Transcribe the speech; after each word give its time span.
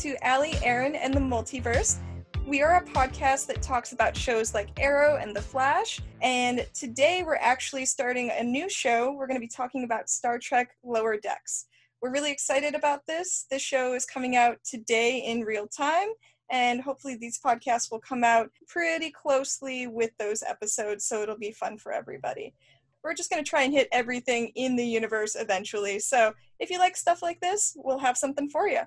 to 0.00 0.16
Allie, 0.24 0.58
Aaron, 0.62 0.94
and 0.96 1.12
the 1.12 1.20
Multiverse. 1.20 1.98
We 2.46 2.62
are 2.62 2.76
a 2.76 2.82
podcast 2.82 3.46
that 3.48 3.60
talks 3.60 3.92
about 3.92 4.16
shows 4.16 4.54
like 4.54 4.70
Arrow 4.80 5.18
and 5.20 5.36
The 5.36 5.42
Flash, 5.42 6.00
and 6.22 6.66
today 6.72 7.22
we're 7.22 7.34
actually 7.34 7.84
starting 7.84 8.30
a 8.30 8.42
new 8.42 8.70
show. 8.70 9.12
We're 9.12 9.26
going 9.26 9.38
to 9.38 9.46
be 9.46 9.46
talking 9.46 9.84
about 9.84 10.08
Star 10.08 10.38
Trek 10.38 10.70
Lower 10.82 11.18
Decks. 11.18 11.66
We're 12.00 12.12
really 12.12 12.32
excited 12.32 12.74
about 12.74 13.06
this. 13.06 13.44
This 13.50 13.60
show 13.60 13.92
is 13.92 14.06
coming 14.06 14.36
out 14.36 14.56
today 14.64 15.18
in 15.18 15.42
real 15.42 15.66
time, 15.66 16.08
and 16.50 16.80
hopefully 16.80 17.18
these 17.20 17.38
podcasts 17.38 17.90
will 17.90 18.00
come 18.00 18.24
out 18.24 18.48
pretty 18.68 19.10
closely 19.10 19.86
with 19.86 20.12
those 20.18 20.42
episodes, 20.42 21.04
so 21.04 21.20
it'll 21.20 21.36
be 21.36 21.52
fun 21.52 21.76
for 21.76 21.92
everybody 21.92 22.54
we're 23.02 23.14
just 23.14 23.30
going 23.30 23.42
to 23.42 23.48
try 23.48 23.62
and 23.62 23.72
hit 23.72 23.88
everything 23.92 24.52
in 24.56 24.76
the 24.76 24.84
universe 24.84 25.34
eventually. 25.34 25.98
So 25.98 26.34
if 26.58 26.68
you 26.68 26.78
like 26.78 26.98
stuff 26.98 27.22
like 27.22 27.40
this, 27.40 27.74
we'll 27.74 27.98
have 27.98 28.18
something 28.18 28.50
for 28.50 28.68
you. 28.68 28.82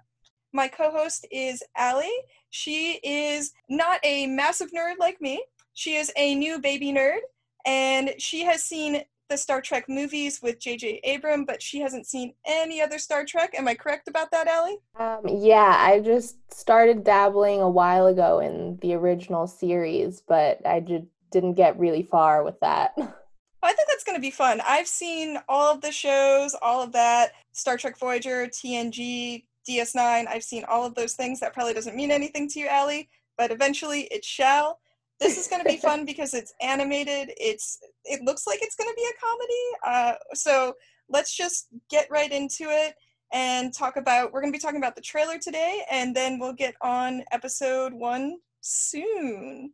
My 0.53 0.67
co 0.67 0.91
host 0.91 1.25
is 1.31 1.63
Allie. 1.75 2.07
She 2.51 2.99
is 3.03 3.53
not 3.69 3.99
a 4.03 4.27
massive 4.27 4.71
nerd 4.71 4.99
like 4.99 5.19
me, 5.19 5.43
she 5.73 5.95
is 5.95 6.11
a 6.15 6.35
new 6.35 6.59
baby 6.59 6.93
nerd, 6.93 7.19
and 7.65 8.13
she 8.19 8.43
has 8.43 8.61
seen 8.61 9.03
the 9.29 9.37
Star 9.37 9.61
Trek 9.61 9.85
movies 9.89 10.41
with 10.43 10.59
J.J. 10.59 11.01
Abram, 11.15 11.45
but 11.45 11.61
she 11.61 11.79
hasn't 11.79 12.05
seen 12.05 12.33
any 12.45 12.81
other 12.81 12.99
Star 12.99 13.25
Trek. 13.25 13.55
Am 13.57 13.67
I 13.67 13.73
correct 13.73 14.07
about 14.07 14.29
that, 14.31 14.47
Allie? 14.47 14.77
Um, 14.99 15.21
yeah, 15.27 15.75
I 15.79 15.99
just 15.99 16.37
started 16.53 17.03
dabbling 17.03 17.61
a 17.61 17.69
while 17.69 18.05
ago 18.05 18.39
in 18.39 18.77
the 18.81 18.93
original 18.93 19.47
series, 19.47 20.21
but 20.21 20.63
I 20.67 20.81
just 20.81 21.05
didn't 21.31 21.55
get 21.55 21.79
really 21.79 22.03
far 22.03 22.43
with 22.43 22.59
that. 22.59 22.93
I 23.63 23.71
think 23.71 23.87
that's 23.87 24.03
going 24.03 24.17
to 24.17 24.21
be 24.21 24.29
fun. 24.29 24.61
I've 24.67 24.87
seen 24.87 25.39
all 25.47 25.73
of 25.73 25.81
the 25.81 25.91
shows, 25.91 26.53
all 26.61 26.83
of 26.83 26.91
that 26.91 27.31
Star 27.53 27.77
Trek 27.77 27.97
Voyager, 27.97 28.45
TNG, 28.47 29.45
DS9. 29.67 30.27
I've 30.27 30.43
seen 30.43 30.63
all 30.67 30.85
of 30.85 30.95
those 30.95 31.13
things. 31.13 31.39
That 31.39 31.53
probably 31.53 31.73
doesn't 31.73 31.95
mean 31.95 32.11
anything 32.11 32.47
to 32.49 32.59
you, 32.59 32.67
Allie, 32.67 33.09
but 33.37 33.51
eventually 33.51 34.01
it 34.11 34.23
shall. 34.23 34.79
This 35.19 35.37
is 35.37 35.47
going 35.47 35.63
to 35.63 35.69
be 35.69 35.77
fun 35.81 36.05
because 36.05 36.33
it's 36.33 36.53
animated. 36.61 37.33
It's 37.37 37.79
it 38.05 38.21
looks 38.23 38.47
like 38.47 38.59
it's 38.61 38.75
going 38.75 38.89
to 38.89 38.95
be 38.95 39.05
a 39.05 39.19
comedy. 39.25 39.65
Uh, 39.85 40.15
so 40.33 40.75
let's 41.09 41.35
just 41.35 41.67
get 41.89 42.07
right 42.09 42.31
into 42.31 42.65
it 42.65 42.95
and 43.31 43.73
talk 43.73 43.95
about. 43.95 44.31
We're 44.31 44.41
going 44.41 44.53
to 44.53 44.57
be 44.57 44.61
talking 44.61 44.79
about 44.79 44.95
the 44.95 45.01
trailer 45.01 45.37
today, 45.37 45.83
and 45.91 46.15
then 46.15 46.39
we'll 46.39 46.53
get 46.53 46.75
on 46.81 47.23
episode 47.31 47.93
one 47.93 48.37
soon. 48.61 49.73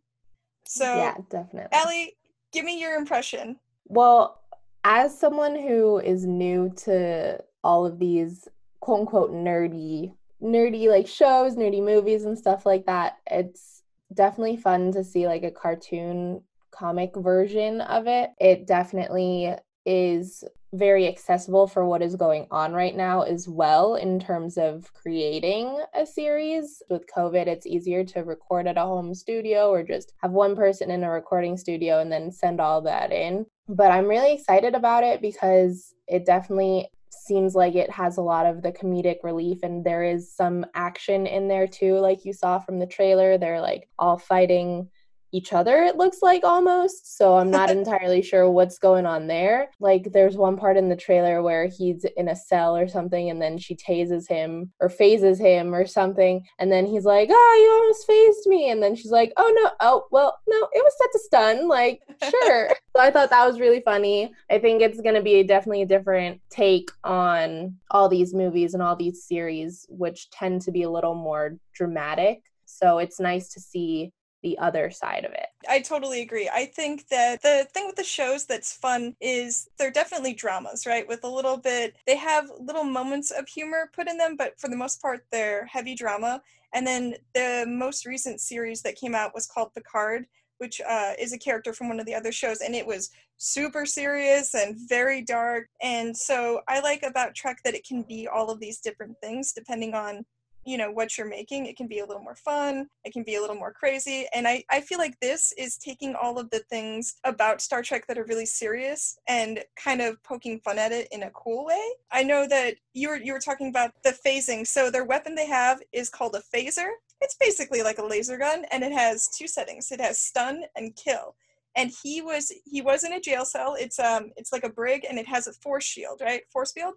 So 0.65 0.83
yeah, 0.83 1.15
definitely. 1.29 1.69
Allie, 1.71 2.17
give 2.51 2.65
me 2.65 2.79
your 2.79 2.95
impression. 2.95 3.57
Well, 3.85 4.41
as 4.83 5.17
someone 5.17 5.55
who 5.55 5.99
is 5.99 6.25
new 6.25 6.71
to 6.83 7.39
all 7.63 7.85
of 7.85 7.99
these 7.99 8.47
quote 8.79 9.01
unquote 9.01 9.31
nerdy, 9.31 10.13
nerdy 10.41 10.87
like 10.87 11.07
shows, 11.07 11.55
nerdy 11.55 11.83
movies, 11.83 12.25
and 12.25 12.37
stuff 12.37 12.65
like 12.65 12.85
that, 12.85 13.17
it's 13.29 13.83
definitely 14.13 14.57
fun 14.57 14.91
to 14.91 15.03
see 15.03 15.27
like 15.27 15.43
a 15.43 15.51
cartoon 15.51 16.41
comic 16.71 17.15
version 17.15 17.81
of 17.81 18.07
it. 18.07 18.31
It 18.39 18.67
definitely 18.67 19.53
is 19.85 20.43
very 20.73 21.07
accessible 21.07 21.67
for 21.67 21.85
what 21.85 22.01
is 22.01 22.15
going 22.15 22.45
on 22.51 22.73
right 22.73 22.95
now 22.95 23.21
as 23.21 23.47
well 23.47 23.95
in 23.95 24.19
terms 24.19 24.57
of 24.57 24.93
creating 24.93 25.81
a 25.95 26.05
series. 26.05 26.83
With 26.89 27.07
COVID, 27.07 27.47
it's 27.47 27.65
easier 27.65 28.03
to 28.05 28.21
record 28.21 28.67
at 28.67 28.77
a 28.77 28.81
home 28.81 29.15
studio 29.15 29.69
or 29.71 29.83
just 29.83 30.13
have 30.21 30.31
one 30.31 30.55
person 30.55 30.91
in 30.91 31.03
a 31.03 31.09
recording 31.09 31.57
studio 31.57 31.99
and 31.99 32.11
then 32.11 32.31
send 32.31 32.61
all 32.61 32.81
that 32.81 33.11
in. 33.11 33.45
But 33.67 33.91
I'm 33.91 34.05
really 34.07 34.33
excited 34.33 34.75
about 34.75 35.03
it 35.03 35.21
because 35.21 35.93
it 36.07 36.25
definitely 36.25 36.89
seems 37.09 37.55
like 37.55 37.75
it 37.75 37.91
has 37.91 38.17
a 38.17 38.21
lot 38.21 38.45
of 38.45 38.61
the 38.61 38.71
comedic 38.71 39.17
relief 39.23 39.59
and 39.63 39.83
there 39.83 40.03
is 40.03 40.33
some 40.33 40.65
action 40.73 41.25
in 41.25 41.47
there 41.47 41.67
too 41.67 41.99
like 41.99 42.25
you 42.25 42.33
saw 42.33 42.59
from 42.59 42.79
the 42.79 42.87
trailer. 42.87 43.37
They're 43.37 43.61
like 43.61 43.89
all 43.97 44.17
fighting 44.17 44.89
each 45.31 45.53
other 45.53 45.83
it 45.83 45.97
looks 45.97 46.21
like 46.21 46.43
almost 46.43 47.17
so 47.17 47.37
i'm 47.37 47.51
not 47.51 47.69
entirely 47.79 48.21
sure 48.21 48.49
what's 48.49 48.77
going 48.77 49.05
on 49.05 49.27
there. 49.27 49.69
Like 49.79 50.11
there's 50.11 50.37
one 50.37 50.57
part 50.57 50.77
in 50.77 50.89
the 50.89 50.95
trailer 50.95 51.41
where 51.41 51.67
he's 51.67 52.05
in 52.17 52.29
a 52.29 52.35
cell 52.35 52.75
or 52.75 52.87
something 52.87 53.29
and 53.29 53.41
then 53.41 53.57
she 53.57 53.75
tases 53.75 54.27
him 54.27 54.71
or 54.79 54.89
phases 54.89 55.39
him 55.39 55.73
or 55.73 55.85
something 55.85 56.45
and 56.59 56.71
then 56.71 56.85
he's 56.85 57.05
like 57.05 57.29
oh 57.31 57.57
you 57.61 57.81
almost 57.81 58.07
phased 58.07 58.47
me 58.47 58.69
and 58.69 58.81
then 58.81 58.95
she's 58.95 59.11
like 59.11 59.33
oh 59.37 59.51
no 59.55 59.71
oh 59.79 60.05
well 60.11 60.39
no 60.47 60.57
it 60.73 60.83
was 60.83 60.93
set 60.97 61.11
to 61.11 61.19
stun 61.19 61.67
like 61.67 62.01
sure. 62.29 62.69
So 62.95 63.03
i 63.03 63.11
thought 63.11 63.29
that 63.29 63.47
was 63.47 63.59
really 63.59 63.81
funny. 63.81 64.33
I 64.49 64.57
think 64.57 64.81
it's 64.81 64.99
going 64.99 65.15
to 65.15 65.21
be 65.21 65.43
definitely 65.43 65.83
a 65.83 65.85
different 65.85 66.41
take 66.49 66.89
on 67.03 67.75
all 67.91 68.09
these 68.09 68.33
movies 68.33 68.73
and 68.73 68.81
all 68.81 68.95
these 68.95 69.23
series 69.23 69.85
which 69.89 70.29
tend 70.31 70.63
to 70.63 70.71
be 70.71 70.83
a 70.83 70.89
little 70.89 71.13
more 71.13 71.57
dramatic. 71.73 72.41
So 72.65 72.97
it's 72.97 73.19
nice 73.19 73.49
to 73.53 73.59
see 73.59 74.11
the 74.41 74.57
other 74.59 74.89
side 74.89 75.25
of 75.25 75.31
it. 75.33 75.47
I 75.67 75.81
totally 75.81 76.21
agree. 76.21 76.49
I 76.53 76.65
think 76.65 77.07
that 77.09 77.41
the 77.41 77.67
thing 77.73 77.87
with 77.87 77.95
the 77.95 78.03
shows 78.03 78.45
that's 78.45 78.73
fun 78.73 79.15
is 79.19 79.67
they're 79.77 79.91
definitely 79.91 80.33
dramas, 80.33 80.85
right? 80.85 81.07
With 81.07 81.23
a 81.23 81.29
little 81.29 81.57
bit, 81.57 81.95
they 82.07 82.15
have 82.15 82.49
little 82.59 82.83
moments 82.83 83.31
of 83.31 83.47
humor 83.47 83.89
put 83.93 84.07
in 84.07 84.17
them, 84.17 84.35
but 84.37 84.59
for 84.59 84.69
the 84.69 84.77
most 84.77 85.01
part, 85.01 85.25
they're 85.31 85.65
heavy 85.65 85.95
drama. 85.95 86.41
And 86.73 86.85
then 86.85 87.15
the 87.33 87.65
most 87.67 88.05
recent 88.05 88.39
series 88.39 88.81
that 88.83 88.95
came 88.95 89.15
out 89.15 89.33
was 89.33 89.47
called 89.47 89.73
Picard, 89.73 90.25
which 90.59 90.81
uh, 90.87 91.13
is 91.17 91.33
a 91.33 91.37
character 91.37 91.73
from 91.73 91.89
one 91.89 91.99
of 91.99 92.05
the 92.05 92.15
other 92.15 92.31
shows, 92.31 92.61
and 92.61 92.75
it 92.75 92.85
was 92.85 93.09
super 93.37 93.85
serious 93.85 94.53
and 94.53 94.75
very 94.87 95.21
dark. 95.21 95.67
And 95.81 96.15
so 96.15 96.61
I 96.67 96.81
like 96.81 97.03
about 97.03 97.33
Trek 97.33 97.59
that 97.63 97.73
it 97.73 97.85
can 97.87 98.03
be 98.03 98.27
all 98.27 98.49
of 98.49 98.59
these 98.59 98.79
different 98.79 99.15
things 99.21 99.53
depending 99.53 99.93
on 99.93 100.25
you 100.69 100.77
know 100.77 100.91
what 100.91 101.17
you're 101.17 101.27
making 101.27 101.65
it 101.65 101.75
can 101.75 101.87
be 101.87 101.99
a 101.99 102.05
little 102.05 102.21
more 102.21 102.35
fun 102.35 102.87
it 103.03 103.13
can 103.13 103.23
be 103.23 103.35
a 103.35 103.41
little 103.41 103.55
more 103.55 103.73
crazy 103.73 104.27
and 104.33 104.47
i 104.47 104.63
i 104.69 104.79
feel 104.79 104.97
like 104.97 105.19
this 105.19 105.53
is 105.57 105.77
taking 105.77 106.15
all 106.15 106.37
of 106.37 106.49
the 106.49 106.59
things 106.69 107.15
about 107.23 107.61
star 107.61 107.81
trek 107.81 108.05
that 108.07 108.17
are 108.17 108.25
really 108.25 108.45
serious 108.45 109.17
and 109.27 109.63
kind 109.75 110.01
of 110.01 110.21
poking 110.23 110.59
fun 110.59 110.77
at 110.77 110.91
it 110.91 111.07
in 111.11 111.23
a 111.23 111.31
cool 111.31 111.65
way. 111.65 111.81
I 112.11 112.23
know 112.23 112.47
that 112.47 112.75
you 112.93 113.09
were 113.09 113.17
you 113.17 113.33
were 113.33 113.39
talking 113.39 113.69
about 113.69 113.91
the 114.03 114.17
phasing 114.25 114.65
so 114.65 114.89
their 114.89 115.05
weapon 115.05 115.35
they 115.35 115.47
have 115.47 115.81
is 115.91 116.09
called 116.09 116.35
a 116.35 116.55
phaser. 116.55 116.89
It's 117.21 117.35
basically 117.39 117.81
like 117.81 117.97
a 117.97 118.05
laser 118.05 118.37
gun 118.37 118.65
and 118.71 118.83
it 118.83 118.91
has 118.91 119.27
two 119.27 119.47
settings. 119.47 119.91
It 119.91 120.01
has 120.01 120.19
stun 120.19 120.63
and 120.75 120.95
kill. 120.95 121.35
And 121.75 121.91
he 122.03 122.21
was 122.21 122.51
he 122.65 122.81
was 122.81 123.03
in 123.03 123.13
a 123.13 123.21
jail 123.21 123.45
cell. 123.45 123.75
It's 123.79 123.99
um 123.99 124.31
it's 124.37 124.51
like 124.51 124.63
a 124.63 124.69
brig 124.69 125.05
and 125.09 125.19
it 125.19 125.27
has 125.27 125.47
a 125.47 125.53
force 125.53 125.85
shield 125.85 126.21
right? 126.21 126.41
Force 126.51 126.71
field 126.71 126.95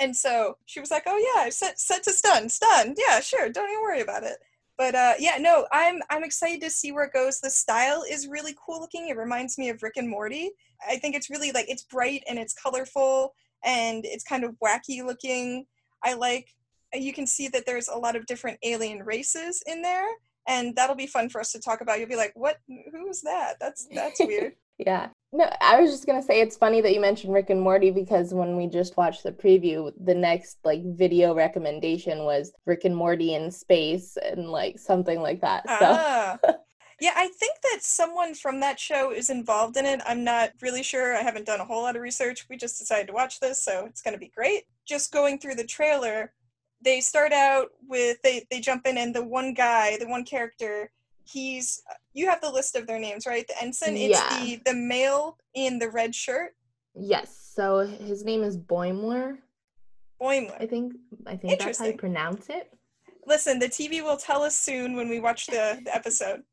and 0.00 0.16
so 0.16 0.56
she 0.66 0.80
was 0.80 0.90
like, 0.90 1.04
"Oh 1.06 1.34
yeah, 1.34 1.48
set 1.50 1.78
set 1.78 2.02
to 2.04 2.12
stun, 2.12 2.48
stun. 2.48 2.94
Yeah, 2.96 3.20
sure. 3.20 3.48
Don't 3.48 3.70
even 3.70 3.82
worry 3.82 4.00
about 4.00 4.24
it." 4.24 4.38
But 4.76 4.94
uh, 4.94 5.14
yeah, 5.18 5.38
no, 5.38 5.66
I'm 5.72 6.00
I'm 6.10 6.24
excited 6.24 6.60
to 6.62 6.70
see 6.70 6.92
where 6.92 7.04
it 7.04 7.12
goes. 7.12 7.40
The 7.40 7.50
style 7.50 8.04
is 8.08 8.28
really 8.28 8.54
cool 8.64 8.80
looking. 8.80 9.08
It 9.08 9.16
reminds 9.16 9.58
me 9.58 9.70
of 9.70 9.82
Rick 9.82 9.94
and 9.96 10.08
Morty. 10.08 10.52
I 10.88 10.96
think 10.96 11.16
it's 11.16 11.30
really 11.30 11.50
like 11.52 11.68
it's 11.68 11.82
bright 11.82 12.22
and 12.28 12.38
it's 12.38 12.54
colorful 12.54 13.34
and 13.64 14.04
it's 14.04 14.24
kind 14.24 14.44
of 14.44 14.56
wacky 14.64 15.04
looking. 15.04 15.66
I 16.04 16.14
like 16.14 16.48
you 16.94 17.12
can 17.12 17.26
see 17.26 17.48
that 17.48 17.66
there's 17.66 17.88
a 17.88 17.98
lot 17.98 18.16
of 18.16 18.24
different 18.26 18.58
alien 18.62 19.00
races 19.00 19.62
in 19.66 19.82
there 19.82 20.06
and 20.48 20.74
that'll 20.74 20.96
be 20.96 21.06
fun 21.06 21.28
for 21.28 21.40
us 21.40 21.52
to 21.52 21.60
talk 21.60 21.80
about. 21.82 21.98
You'll 21.98 22.08
be 22.08 22.16
like, 22.16 22.32
"What? 22.34 22.58
Who 22.66 23.08
is 23.08 23.20
that? 23.22 23.54
That's 23.60 23.86
that's 23.92 24.20
weird." 24.20 24.54
Yeah. 24.78 25.08
No, 25.30 25.50
I 25.60 25.80
was 25.80 25.90
just 25.90 26.06
gonna 26.06 26.22
say 26.22 26.40
it's 26.40 26.56
funny 26.56 26.80
that 26.80 26.94
you 26.94 27.00
mentioned 27.00 27.34
Rick 27.34 27.50
and 27.50 27.60
Morty 27.60 27.90
because 27.90 28.32
when 28.32 28.56
we 28.56 28.66
just 28.66 28.96
watched 28.96 29.24
the 29.24 29.32
preview, 29.32 29.92
the 30.02 30.14
next 30.14 30.58
like 30.64 30.82
video 30.84 31.34
recommendation 31.34 32.24
was 32.24 32.52
Rick 32.64 32.84
and 32.84 32.96
Morty 32.96 33.34
in 33.34 33.50
space 33.50 34.16
and 34.16 34.48
like 34.48 34.78
something 34.78 35.20
like 35.20 35.42
that. 35.42 35.68
So 35.68 35.76
ah. 35.80 36.38
Yeah, 37.00 37.12
I 37.14 37.28
think 37.28 37.54
that 37.62 37.78
someone 37.82 38.34
from 38.34 38.58
that 38.60 38.80
show 38.80 39.12
is 39.12 39.30
involved 39.30 39.76
in 39.76 39.86
it. 39.86 40.00
I'm 40.04 40.24
not 40.24 40.50
really 40.60 40.82
sure. 40.82 41.16
I 41.16 41.22
haven't 41.22 41.46
done 41.46 41.60
a 41.60 41.64
whole 41.64 41.82
lot 41.82 41.94
of 41.94 42.02
research. 42.02 42.46
We 42.50 42.56
just 42.56 42.78
decided 42.78 43.06
to 43.06 43.12
watch 43.12 43.38
this, 43.38 43.62
so 43.62 43.86
it's 43.86 44.02
going 44.02 44.14
to 44.14 44.18
be 44.18 44.32
great. 44.34 44.64
Just 44.84 45.12
going 45.12 45.38
through 45.38 45.54
the 45.54 45.64
trailer, 45.64 46.32
they 46.82 47.00
start 47.00 47.32
out 47.32 47.68
with 47.86 48.20
they 48.22 48.46
they 48.50 48.60
jump 48.60 48.86
in 48.86 48.98
and 48.98 49.14
the 49.14 49.24
one 49.24 49.54
guy, 49.54 49.96
the 49.98 50.08
one 50.08 50.24
character 50.24 50.90
he's 51.30 51.82
you 52.12 52.28
have 52.28 52.40
the 52.40 52.50
list 52.50 52.76
of 52.76 52.86
their 52.86 52.98
names 52.98 53.26
right? 53.26 53.46
The 53.46 53.62
ensign 53.62 53.96
it's 53.96 54.18
yeah. 54.18 54.40
the 54.40 54.62
the 54.64 54.74
male 54.74 55.38
in 55.54 55.78
the 55.78 55.90
red 55.90 56.14
shirt. 56.14 56.54
Yes 56.94 57.48
so 57.58 57.80
his 57.80 58.24
name 58.24 58.44
is 58.44 58.56
boimler 58.56 59.36
boimler. 60.22 60.62
I 60.62 60.66
think 60.66 60.92
i 61.26 61.34
think 61.34 61.58
that's 61.58 61.80
how 61.80 61.86
you 61.86 61.96
pronounce 61.96 62.48
it. 62.48 62.72
Listen 63.26 63.58
the 63.58 63.66
tv 63.66 64.00
will 64.00 64.16
tell 64.16 64.42
us 64.42 64.56
soon 64.56 64.94
when 64.94 65.08
we 65.08 65.18
watch 65.18 65.46
the, 65.46 65.80
the 65.84 65.92
episode. 65.92 66.44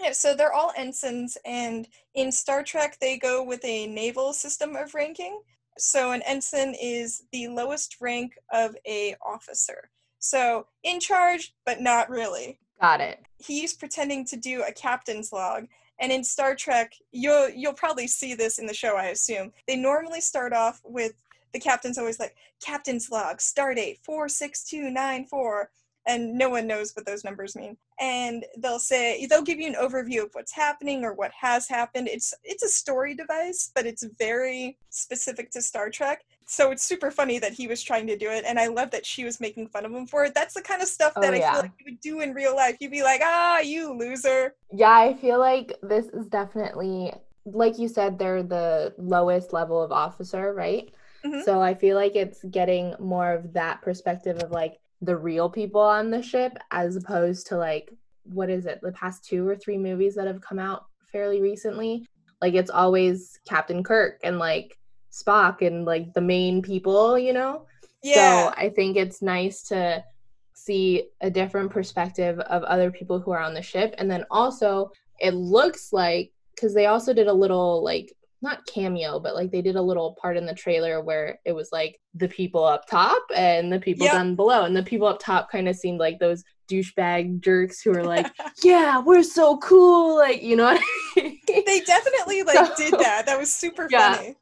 Yeah, 0.00 0.10
so 0.10 0.34
they're 0.34 0.52
all 0.52 0.72
ensigns 0.76 1.38
and 1.44 1.86
in 2.14 2.32
star 2.32 2.64
trek 2.64 2.98
they 3.00 3.18
go 3.18 3.44
with 3.44 3.64
a 3.64 3.86
naval 3.86 4.32
system 4.32 4.74
of 4.74 4.94
ranking. 4.94 5.40
So 5.78 6.10
an 6.10 6.22
ensign 6.22 6.74
is 6.74 7.22
the 7.30 7.46
lowest 7.46 7.98
rank 8.00 8.32
of 8.52 8.74
a 8.84 9.14
officer. 9.24 9.90
So 10.18 10.66
in 10.82 10.98
charge 10.98 11.54
but 11.64 11.80
not 11.80 12.10
really 12.10 12.58
Got 12.82 13.00
it. 13.00 13.20
He's 13.38 13.72
pretending 13.74 14.24
to 14.26 14.36
do 14.36 14.64
a 14.64 14.72
captain's 14.72 15.32
log. 15.32 15.68
And 16.00 16.10
in 16.10 16.24
Star 16.24 16.56
Trek, 16.56 16.92
you'll 17.12 17.48
you'll 17.48 17.74
probably 17.74 18.08
see 18.08 18.34
this 18.34 18.58
in 18.58 18.66
the 18.66 18.74
show, 18.74 18.96
I 18.96 19.06
assume. 19.06 19.52
They 19.68 19.76
normally 19.76 20.20
start 20.20 20.52
off 20.52 20.80
with 20.84 21.12
the 21.52 21.60
captain's 21.60 21.98
always 21.98 22.18
like, 22.18 22.34
Captain's 22.60 23.10
log, 23.10 23.38
stardate 23.38 23.98
46294. 24.02 25.70
and 26.06 26.36
no 26.36 26.48
one 26.48 26.66
knows 26.66 26.92
what 26.96 27.06
those 27.06 27.22
numbers 27.22 27.54
mean. 27.54 27.76
And 28.00 28.44
they'll 28.56 28.80
say 28.80 29.26
they'll 29.26 29.42
give 29.42 29.60
you 29.60 29.68
an 29.68 29.74
overview 29.74 30.24
of 30.24 30.30
what's 30.32 30.52
happening 30.52 31.04
or 31.04 31.14
what 31.14 31.30
has 31.40 31.68
happened. 31.68 32.08
It's 32.08 32.34
it's 32.42 32.64
a 32.64 32.68
story 32.68 33.14
device, 33.14 33.70
but 33.72 33.86
it's 33.86 34.04
very 34.18 34.76
specific 34.90 35.52
to 35.52 35.62
Star 35.62 35.88
Trek. 35.90 36.24
So 36.52 36.70
it's 36.70 36.82
super 36.82 37.10
funny 37.10 37.38
that 37.38 37.54
he 37.54 37.66
was 37.66 37.82
trying 37.82 38.06
to 38.08 38.16
do 38.18 38.28
it, 38.30 38.44
and 38.46 38.58
I 38.58 38.66
love 38.66 38.90
that 38.90 39.06
she 39.06 39.24
was 39.24 39.40
making 39.40 39.68
fun 39.68 39.86
of 39.86 39.92
him 39.92 40.06
for 40.06 40.26
it. 40.26 40.34
That's 40.34 40.52
the 40.52 40.60
kind 40.60 40.82
of 40.82 40.88
stuff 40.88 41.14
that 41.14 41.32
Oh, 41.32 41.34
I 41.34 41.40
feel 41.40 41.60
like 41.62 41.70
you 41.78 41.86
would 41.86 42.00
do 42.00 42.20
in 42.20 42.34
real 42.34 42.54
life. 42.54 42.76
You'd 42.78 42.90
be 42.90 43.02
like, 43.02 43.22
"Ah, 43.24 43.60
you 43.60 43.94
loser." 43.94 44.54
Yeah, 44.70 44.90
I 44.94 45.14
feel 45.14 45.38
like 45.38 45.72
this 45.82 46.08
is 46.08 46.26
definitely, 46.26 47.10
like 47.46 47.78
you 47.78 47.88
said, 47.88 48.18
they're 48.18 48.42
the 48.42 48.94
lowest 48.98 49.54
level 49.54 49.82
of 49.82 49.92
officer, 49.92 50.52
right? 50.52 50.92
Mhm. 51.24 51.42
So 51.42 51.62
I 51.62 51.72
feel 51.72 51.96
like 51.96 52.16
it's 52.16 52.44
getting 52.44 52.96
more 52.98 53.32
of 53.32 53.54
that 53.54 53.80
perspective 53.80 54.36
of 54.42 54.50
like 54.50 54.78
the 55.00 55.16
real 55.16 55.48
people 55.48 55.80
on 55.80 56.10
the 56.10 56.22
ship 56.22 56.58
as 56.70 56.96
opposed 56.96 57.46
to 57.46 57.56
like, 57.56 57.90
what 58.24 58.50
is 58.50 58.66
it, 58.66 58.80
the 58.82 58.92
past 58.92 59.24
two 59.24 59.48
or 59.48 59.56
three 59.56 59.78
movies 59.78 60.16
that 60.16 60.26
have 60.26 60.42
come 60.42 60.58
out 60.58 60.84
fairly 61.10 61.40
recently? 61.40 62.06
Like 62.42 62.52
it's 62.52 62.70
always 62.70 63.38
Captain 63.48 63.82
Kirk 63.82 64.20
and 64.22 64.38
like 64.38 64.76
Spock 65.12 65.64
and 65.66 65.84
like 65.84 66.12
the 66.14 66.20
main 66.20 66.62
people, 66.62 67.18
you 67.18 67.32
know? 67.32 67.66
Yeah, 68.02 68.48
So 68.48 68.54
I 68.56 68.68
think 68.70 68.96
it's 68.96 69.22
nice 69.22 69.62
to 69.64 70.02
see 70.54 71.08
a 71.20 71.30
different 71.30 71.70
perspective 71.70 72.38
of 72.40 72.62
other 72.64 72.90
people 72.90 73.20
who 73.20 73.30
are 73.32 73.40
on 73.40 73.54
the 73.54 73.62
ship. 73.62 73.94
And 73.98 74.10
then 74.10 74.24
also, 74.30 74.90
it 75.20 75.34
looks 75.34 75.92
like, 75.92 76.32
because 76.54 76.74
they 76.74 76.86
also 76.86 77.12
did 77.12 77.26
a 77.28 77.32
little, 77.32 77.82
like, 77.84 78.12
not 78.44 78.66
cameo, 78.66 79.20
but 79.20 79.36
like 79.36 79.52
they 79.52 79.62
did 79.62 79.76
a 79.76 79.82
little 79.82 80.16
part 80.20 80.36
in 80.36 80.44
the 80.46 80.52
trailer 80.54 81.00
where 81.00 81.38
it 81.44 81.52
was 81.52 81.70
like 81.70 82.00
the 82.14 82.26
people 82.26 82.64
up 82.64 82.88
top 82.88 83.22
and 83.36 83.72
the 83.72 83.78
people 83.78 84.04
Yep. 84.06 84.12
down 84.14 84.34
below. 84.34 84.64
And 84.64 84.74
the 84.76 84.82
people 84.82 85.06
up 85.06 85.20
top 85.20 85.48
kind 85.48 85.68
of 85.68 85.76
seemed 85.76 86.00
like 86.00 86.18
those 86.18 86.42
douchebag 86.68 87.40
jerks 87.40 87.80
who 87.82 87.92
are 87.94 88.02
like, 88.02 88.26
yeah, 88.64 88.98
we're 89.00 89.22
so 89.22 89.58
cool. 89.58 90.16
Like, 90.16 90.42
you 90.42 90.56
know 90.56 90.64
what 90.64 90.80
I 91.16 91.20
mean? 91.22 91.38
they 91.66 91.80
definitely 91.82 92.42
like 92.42 92.56
So- 92.66 92.74
did 92.76 92.94
that. 92.98 93.26
That 93.26 93.38
was 93.38 93.52
super 93.52 93.86
Yeah. 93.90 94.14
funny. 94.16 94.34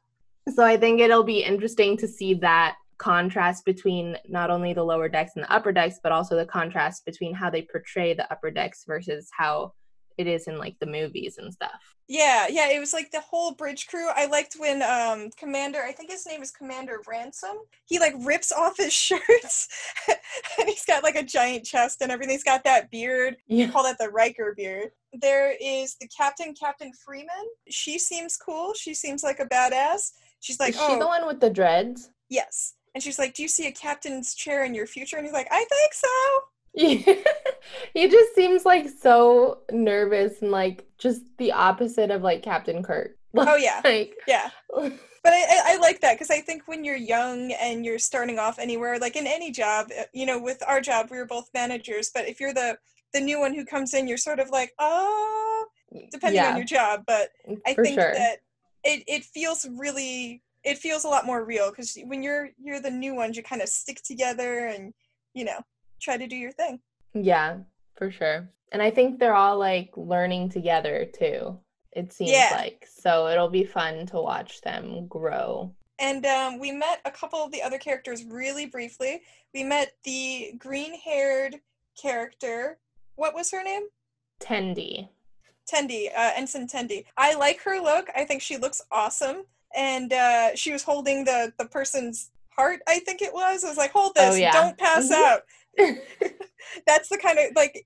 So 0.49 0.65
I 0.65 0.77
think 0.77 0.99
it'll 0.99 1.23
be 1.23 1.43
interesting 1.43 1.97
to 1.97 2.07
see 2.07 2.33
that 2.35 2.75
contrast 2.97 3.65
between 3.65 4.15
not 4.27 4.51
only 4.51 4.73
the 4.73 4.83
lower 4.83 5.09
decks 5.09 5.31
and 5.35 5.43
the 5.43 5.51
upper 5.51 5.71
decks, 5.71 5.99
but 6.01 6.11
also 6.11 6.35
the 6.35 6.45
contrast 6.45 7.05
between 7.05 7.33
how 7.33 7.49
they 7.49 7.63
portray 7.63 8.13
the 8.13 8.31
upper 8.31 8.51
decks 8.51 8.83
versus 8.85 9.29
how 9.35 9.73
it 10.17 10.27
is 10.27 10.47
in 10.47 10.57
like 10.57 10.75
the 10.79 10.85
movies 10.85 11.37
and 11.37 11.51
stuff. 11.53 11.95
Yeah, 12.07 12.47
yeah, 12.49 12.69
it 12.69 12.79
was 12.79 12.93
like 12.93 13.09
the 13.11 13.21
whole 13.21 13.53
bridge 13.53 13.87
crew. 13.87 14.09
I 14.15 14.25
liked 14.25 14.55
when 14.57 14.81
um 14.81 15.29
Commander, 15.37 15.81
I 15.81 15.93
think 15.93 16.11
his 16.11 16.25
name 16.27 16.41
is 16.41 16.51
Commander 16.51 16.99
Ransom. 17.07 17.57
He 17.85 17.99
like 17.99 18.13
rips 18.19 18.51
off 18.51 18.77
his 18.77 18.93
shirts 19.07 19.67
and 20.59 20.69
he's 20.69 20.85
got 20.85 21.03
like 21.03 21.15
a 21.15 21.23
giant 21.23 21.65
chest 21.65 22.01
and 22.01 22.11
everything. 22.11 22.33
He's 22.33 22.43
got 22.43 22.63
that 22.65 22.91
beard. 22.91 23.37
Yeah. 23.47 23.69
Call 23.71 23.83
that 23.83 23.97
the 23.97 24.09
Riker 24.09 24.53
beard. 24.55 24.91
There 25.13 25.55
is 25.59 25.95
the 25.99 26.07
captain, 26.07 26.53
Captain 26.53 26.91
Freeman. 26.93 27.47
She 27.69 27.97
seems 27.97 28.37
cool. 28.37 28.73
She 28.73 28.93
seems 28.93 29.23
like 29.23 29.39
a 29.39 29.45
badass. 29.45 30.11
She's 30.41 30.59
like, 30.59 30.71
is 30.71 30.75
she 30.75 30.81
oh, 30.81 30.99
the 30.99 31.07
one 31.07 31.25
with 31.25 31.39
the 31.39 31.49
dreads? 31.49 32.09
yes. 32.29 32.73
And 32.93 33.03
she's 33.03 33.19
like, 33.19 33.33
do 33.33 33.41
you 33.41 33.47
see 33.47 33.67
a 33.67 33.71
captain's 33.71 34.33
chair 34.33 34.65
in 34.65 34.73
your 34.73 34.85
future? 34.85 35.15
And 35.15 35.25
he's 35.25 35.33
like, 35.33 35.47
I 35.49 35.65
think 35.69 35.93
so. 35.93 36.07
Yeah. 36.73 37.15
he 37.93 38.09
just 38.09 38.35
seems 38.35 38.65
like 38.65 38.89
so 38.89 39.59
nervous 39.71 40.41
and 40.41 40.51
like 40.51 40.85
just 40.97 41.21
the 41.37 41.51
opposite 41.53 42.11
of 42.11 42.21
like 42.21 42.43
Captain 42.43 42.83
Kirk. 42.83 43.17
Oh 43.37 43.55
yeah, 43.55 43.79
Like 43.83 44.17
yeah. 44.27 44.49
But 45.23 45.33
I, 45.33 45.75
I, 45.75 45.77
like 45.77 46.01
that 46.01 46.15
because 46.15 46.31
I 46.31 46.41
think 46.41 46.63
when 46.65 46.83
you're 46.83 46.95
young 46.95 47.51
and 47.51 47.85
you're 47.85 47.99
starting 47.99 48.39
off 48.39 48.57
anywhere, 48.57 48.97
like 48.97 49.15
in 49.15 49.27
any 49.27 49.51
job, 49.51 49.91
uh, 49.97 50.05
you 50.13 50.25
know, 50.25 50.41
with 50.41 50.63
our 50.67 50.81
job, 50.81 51.09
we 51.11 51.17
were 51.17 51.27
both 51.27 51.47
managers. 51.53 52.09
But 52.11 52.27
if 52.27 52.39
you're 52.39 52.55
the 52.55 52.79
the 53.13 53.21
new 53.21 53.39
one 53.39 53.53
who 53.53 53.63
comes 53.63 53.93
in, 53.93 54.07
you're 54.07 54.17
sort 54.17 54.39
of 54.39 54.49
like, 54.49 54.73
oh, 54.79 55.65
depending 56.11 56.41
on 56.41 56.57
your 56.57 56.65
job. 56.65 57.03
But 57.05 57.29
I 57.67 57.75
for 57.75 57.83
think 57.83 57.99
sure. 57.99 58.13
that 58.13 58.39
it 58.83 59.03
it 59.07 59.23
feels 59.23 59.67
really 59.77 60.41
it 60.63 60.77
feels 60.77 61.03
a 61.03 61.07
lot 61.07 61.25
more 61.25 61.43
real 61.43 61.69
because 61.69 61.97
when 62.05 62.21
you're 62.23 62.49
you're 62.61 62.81
the 62.81 62.91
new 62.91 63.15
ones, 63.15 63.37
you 63.37 63.43
kind 63.43 63.61
of 63.61 63.69
stick 63.69 64.01
together 64.03 64.65
and 64.67 64.93
you 65.33 65.45
know 65.45 65.59
try 65.99 66.17
to 66.17 66.27
do 66.27 66.35
your 66.35 66.51
thing. 66.51 66.79
Yeah, 67.13 67.57
for 67.95 68.11
sure. 68.11 68.49
And 68.71 68.81
I 68.81 68.89
think 68.89 69.19
they're 69.19 69.35
all 69.35 69.57
like 69.57 69.91
learning 69.95 70.49
together 70.49 71.05
too. 71.17 71.59
It 71.91 72.13
seems 72.13 72.31
Yeah. 72.31 72.49
like. 72.55 72.87
So 72.89 73.27
it'll 73.27 73.49
be 73.49 73.65
fun 73.65 74.05
to 74.07 74.21
watch 74.21 74.61
them 74.61 75.07
grow. 75.07 75.73
And 75.99 76.25
um, 76.25 76.57
we 76.57 76.71
met 76.71 77.01
a 77.05 77.11
couple 77.11 77.43
of 77.43 77.51
the 77.51 77.61
other 77.61 77.77
characters 77.77 78.23
really 78.23 78.65
briefly. 78.65 79.21
We 79.53 79.63
met 79.63 79.93
the 80.03 80.53
green 80.57 80.97
haired 80.97 81.59
character. 82.01 82.79
What 83.15 83.35
was 83.35 83.51
her 83.51 83.61
name? 83.61 83.83
Tendy. 85.71 86.07
Tendi, 86.09 86.17
uh, 86.17 86.31
Ensign 86.35 86.67
Tendi. 86.67 87.05
I 87.17 87.35
like 87.35 87.61
her 87.61 87.79
look. 87.79 88.07
I 88.15 88.25
think 88.25 88.41
she 88.41 88.57
looks 88.57 88.81
awesome. 88.91 89.43
And 89.75 90.11
uh, 90.11 90.55
she 90.55 90.71
was 90.73 90.83
holding 90.83 91.23
the 91.23 91.53
the 91.57 91.65
person's 91.65 92.31
heart. 92.49 92.81
I 92.87 92.99
think 92.99 93.21
it 93.21 93.33
was. 93.33 93.63
I 93.63 93.69
was 93.69 93.77
like, 93.77 93.91
hold 93.91 94.13
Oh, 94.17 94.29
this, 94.31 94.39
yeah. 94.39 94.51
don't 94.51 94.77
pass 94.77 95.09
Mhm. 95.09 95.23
out. 95.23 95.41
That's 96.85 97.09
the 97.09 97.17
kind 97.17 97.39
of 97.39 97.45
like 97.55 97.85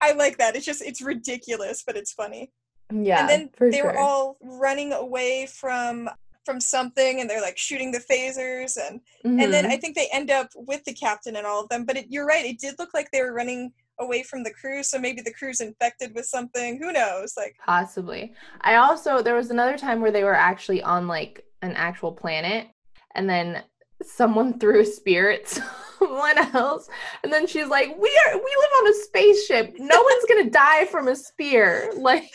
I 0.00 0.12
like 0.12 0.38
that. 0.38 0.56
It's 0.56 0.66
just 0.66 0.82
it's 0.82 1.00
ridiculous, 1.00 1.82
but 1.86 1.96
it's 1.96 2.12
funny. 2.12 2.50
yeah, 2.92 3.20
and 3.20 3.28
then 3.28 3.70
they 3.70 3.78
sure. 3.78 3.86
were 3.92 3.98
all 3.98 4.36
running 4.42 4.92
away 4.92 5.46
from 5.46 6.10
from 6.44 6.60
something, 6.60 7.20
and 7.20 7.28
they're 7.30 7.40
like 7.40 7.58
shooting 7.58 7.92
the 7.92 8.00
phasers, 8.10 8.76
and 8.76 9.00
and 9.24 9.52
then 9.52 9.64
Mhm. 9.66 9.70
I 9.72 9.76
think 9.76 9.94
they 9.94 10.08
end 10.12 10.30
up 10.30 10.48
with 10.56 10.82
the 10.84 10.92
captain 10.92 11.36
and 11.36 11.46
all 11.46 11.62
of 11.62 11.68
them. 11.68 11.84
But 11.84 11.96
it, 11.96 12.06
you're 12.08 12.26
right. 12.26 12.44
It 12.44 12.58
did 12.58 12.74
look 12.78 12.92
like 12.94 13.10
they 13.10 13.22
were 13.22 13.32
running 13.32 13.72
away 14.00 14.22
from 14.22 14.42
the 14.42 14.52
crew. 14.52 14.82
So 14.82 14.98
maybe 14.98 15.22
the 15.22 15.32
crew's 15.32 15.60
infected 15.60 16.14
with 16.14 16.26
something. 16.26 16.78
Who 16.82 16.92
knows? 16.92 17.34
Like 17.36 17.56
Possibly. 17.64 18.34
I 18.62 18.76
also 18.76 19.22
there 19.22 19.34
was 19.34 19.50
another 19.50 19.78
time 19.78 20.00
where 20.00 20.12
they 20.12 20.24
were 20.24 20.34
actually 20.34 20.82
on 20.82 21.06
like 21.06 21.44
an 21.62 21.72
actual 21.72 22.12
planet 22.12 22.68
and 23.14 23.28
then 23.28 23.62
someone 24.02 24.58
threw 24.58 24.80
a 24.80 24.86
spear 24.86 25.30
at 25.30 25.46
someone 25.48 26.38
else 26.54 26.88
and 27.22 27.30
then 27.30 27.46
she's 27.46 27.66
like 27.66 27.88
we 27.98 28.20
are 28.26 28.34
we 28.34 28.40
live 28.40 28.70
on 28.80 28.88
a 28.88 28.94
spaceship 28.94 29.74
no 29.78 30.02
one's 30.02 30.24
gonna 30.26 30.50
die 30.50 30.86
from 30.86 31.08
a 31.08 31.14
spear 31.14 31.92
like 31.98 32.32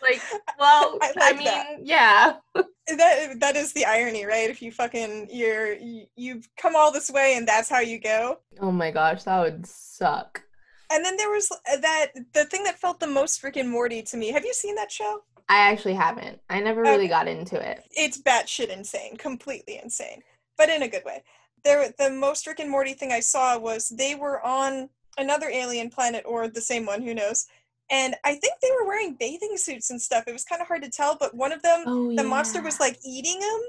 like 0.00 0.22
well 0.58 0.96
I 1.02 1.12
i, 1.20 1.32
mean 1.34 1.44
that. 1.44 1.76
yeah 1.82 2.36
that 2.96 3.40
that 3.40 3.56
is 3.56 3.72
the 3.72 3.84
irony, 3.84 4.24
right? 4.24 4.48
If 4.48 4.62
you 4.62 4.72
fucking 4.72 5.28
you're 5.30 5.74
you, 5.74 6.06
you've 6.16 6.48
come 6.56 6.74
all 6.74 6.90
this 6.92 7.10
way 7.10 7.34
and 7.36 7.46
that's 7.46 7.68
how 7.68 7.80
you 7.80 8.00
go. 8.00 8.38
oh 8.60 8.72
my 8.72 8.90
gosh 8.90 9.24
that 9.24 9.40
would 9.40 9.66
suck 9.66 10.42
And 10.90 11.04
then 11.04 11.16
there 11.16 11.30
was 11.30 11.50
uh, 11.50 11.76
that 11.78 12.12
the 12.32 12.44
thing 12.46 12.64
that 12.64 12.78
felt 12.78 13.00
the 13.00 13.06
most 13.06 13.42
Rick 13.42 13.56
and 13.56 13.68
Morty 13.70 14.02
to 14.02 14.16
me. 14.16 14.32
Have 14.32 14.44
you 14.44 14.54
seen 14.54 14.74
that 14.76 14.90
show? 14.92 15.22
i 15.48 15.58
actually 15.70 15.94
haven't 15.94 16.40
i 16.50 16.60
never 16.60 16.82
really 16.82 17.04
Okay. 17.04 17.08
got 17.08 17.28
into 17.28 17.56
it 17.56 17.82
It's 17.96 18.20
batshit 18.20 18.68
insane, 18.68 19.16
completely 19.16 19.80
insane, 19.82 20.22
but 20.56 20.68
in 20.68 20.82
a 20.82 20.88
good 20.88 21.04
way. 21.04 21.22
There, 21.64 21.92
the 21.98 22.10
most 22.10 22.46
Rick 22.46 22.60
and 22.60 22.70
Morty 22.70 22.94
thing 22.94 23.12
I 23.12 23.20
saw 23.20 23.58
was 23.58 23.88
they 23.88 24.14
were 24.14 24.44
on 24.44 24.90
another 25.18 25.48
alien 25.48 25.90
planet 25.90 26.24
or 26.26 26.48
the 26.48 26.60
same 26.60 26.86
one, 26.86 27.02
who 27.02 27.14
knows? 27.14 27.46
And 27.90 28.14
I 28.24 28.32
think 28.34 28.54
they 28.60 28.70
were 28.78 28.86
wearing 28.86 29.14
bathing 29.18 29.56
suits 29.56 29.90
and 29.90 30.00
stuff. 30.00 30.24
It 30.26 30.32
was 30.32 30.44
kind 30.44 30.60
of 30.62 30.68
hard 30.68 30.82
to 30.82 30.90
tell, 30.90 31.16
but 31.18 31.34
one 31.34 31.52
of 31.52 31.62
them, 31.62 31.84
oh 31.86 32.10
the 32.16 32.22
monster 32.24 32.62
was 32.62 32.78
like 32.78 32.98
eating 33.04 33.40
them, 33.40 33.60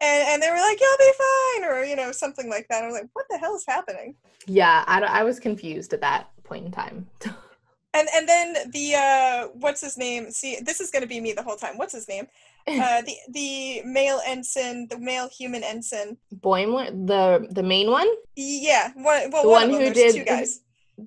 and 0.00 0.28
and 0.28 0.42
they 0.42 0.50
were 0.50 0.56
like, 0.56 0.78
"You'll 0.80 0.98
be 0.98 1.12
fine," 1.26 1.64
or 1.70 1.84
you 1.84 1.96
know 1.96 2.12
something 2.12 2.48
like 2.50 2.66
that. 2.68 2.84
I'm 2.84 2.92
like, 2.92 3.08
"What 3.14 3.26
the 3.30 3.38
hell 3.38 3.56
is 3.56 3.64
happening?" 3.66 4.16
yeah 4.46 4.84
I, 4.86 5.00
I 5.02 5.22
was 5.24 5.38
confused 5.40 5.92
at 5.94 6.00
that 6.00 6.31
point 6.52 6.64
in 6.68 6.72
time 6.80 6.98
And 7.94 8.08
and 8.16 8.24
then 8.32 8.48
the 8.76 8.86
uh, 9.06 9.40
what's 9.64 9.82
his 9.86 9.96
name? 10.06 10.30
See, 10.38 10.52
this 10.68 10.78
is 10.84 10.88
gonna 10.92 11.06
be 11.14 11.20
me 11.26 11.32
the 11.38 11.42
whole 11.46 11.58
time. 11.64 11.74
What's 11.80 11.92
his 12.00 12.08
name? 12.14 12.26
Uh, 12.84 13.02
the 13.08 13.16
the 13.38 13.50
male 13.98 14.20
ensign, 14.34 14.76
the 14.92 14.96
male 15.10 15.28
human 15.38 15.62
ensign. 15.72 16.08
boimler 16.48 16.86
the 17.10 17.24
the 17.58 17.64
main 17.74 17.88
one 17.90 18.08
Yeah, 18.36 18.84
one, 18.94 19.22
well, 19.32 19.42
The 19.42 19.48
one, 19.58 19.62
one 19.62 19.70
them. 19.72 19.80
who 19.80 19.86
There's 19.92 20.14
did- 20.14 20.20
two 20.20 20.24
guys 20.34 20.50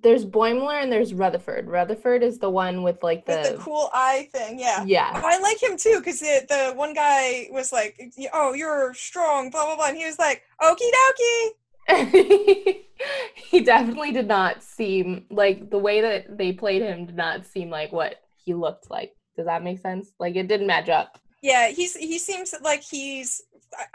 There's 0.06 0.26
Boimler 0.38 0.78
and 0.84 0.90
there's 0.94 1.12
Rutherford. 1.22 1.64
Rutherford 1.78 2.22
is 2.30 2.36
the 2.46 2.50
one 2.66 2.76
with 2.88 3.00
like 3.10 3.22
with 3.28 3.44
the 3.44 3.52
the, 3.56 3.58
cool 3.66 3.86
eye 3.94 4.22
thing. 4.36 4.54
Yeah. 4.68 4.84
yeah. 4.96 5.10
Oh, 5.16 5.22
I 5.34 5.38
like 5.48 5.60
him 5.68 5.76
too 5.86 5.98
because 6.02 6.20
the, 6.26 6.36
the 6.54 6.62
one 6.84 6.94
guy 7.04 7.48
was 7.58 7.68
like, 7.78 7.94
"Oh, 8.40 8.50
you're 8.62 8.94
strong," 9.08 9.42
blah 9.54 9.64
blah 9.68 9.78
blah, 9.80 9.90
and 9.92 9.98
he 10.02 10.06
was 10.12 10.20
like, 10.28 10.38
"Okie 10.70 10.92
dokie." 11.00 11.44
he 13.36 13.62
definitely 13.64 14.12
did 14.12 14.28
not 14.28 14.64
seem 14.64 15.26
like 15.30 15.70
the 15.70 15.78
way 15.78 16.02
that 16.02 16.38
they 16.38 16.52
played 16.54 16.82
him 16.82 17.06
did 17.06 17.16
not 17.16 17.46
seem 17.46 17.70
like 17.70 17.92
what 17.92 18.16
he 18.44 18.54
looked 18.54 18.90
like. 18.90 19.16
Does 19.36 19.46
that 19.46 19.64
make 19.64 19.80
sense? 19.80 20.12
Like 20.20 20.36
it 20.36 20.48
didn't 20.48 20.68
match 20.68 20.90
up. 20.90 21.20
Yeah, 21.42 21.70
he's 21.70 21.96
he 21.96 22.18
seems 22.18 22.54
like 22.62 22.82
he's 22.82 23.42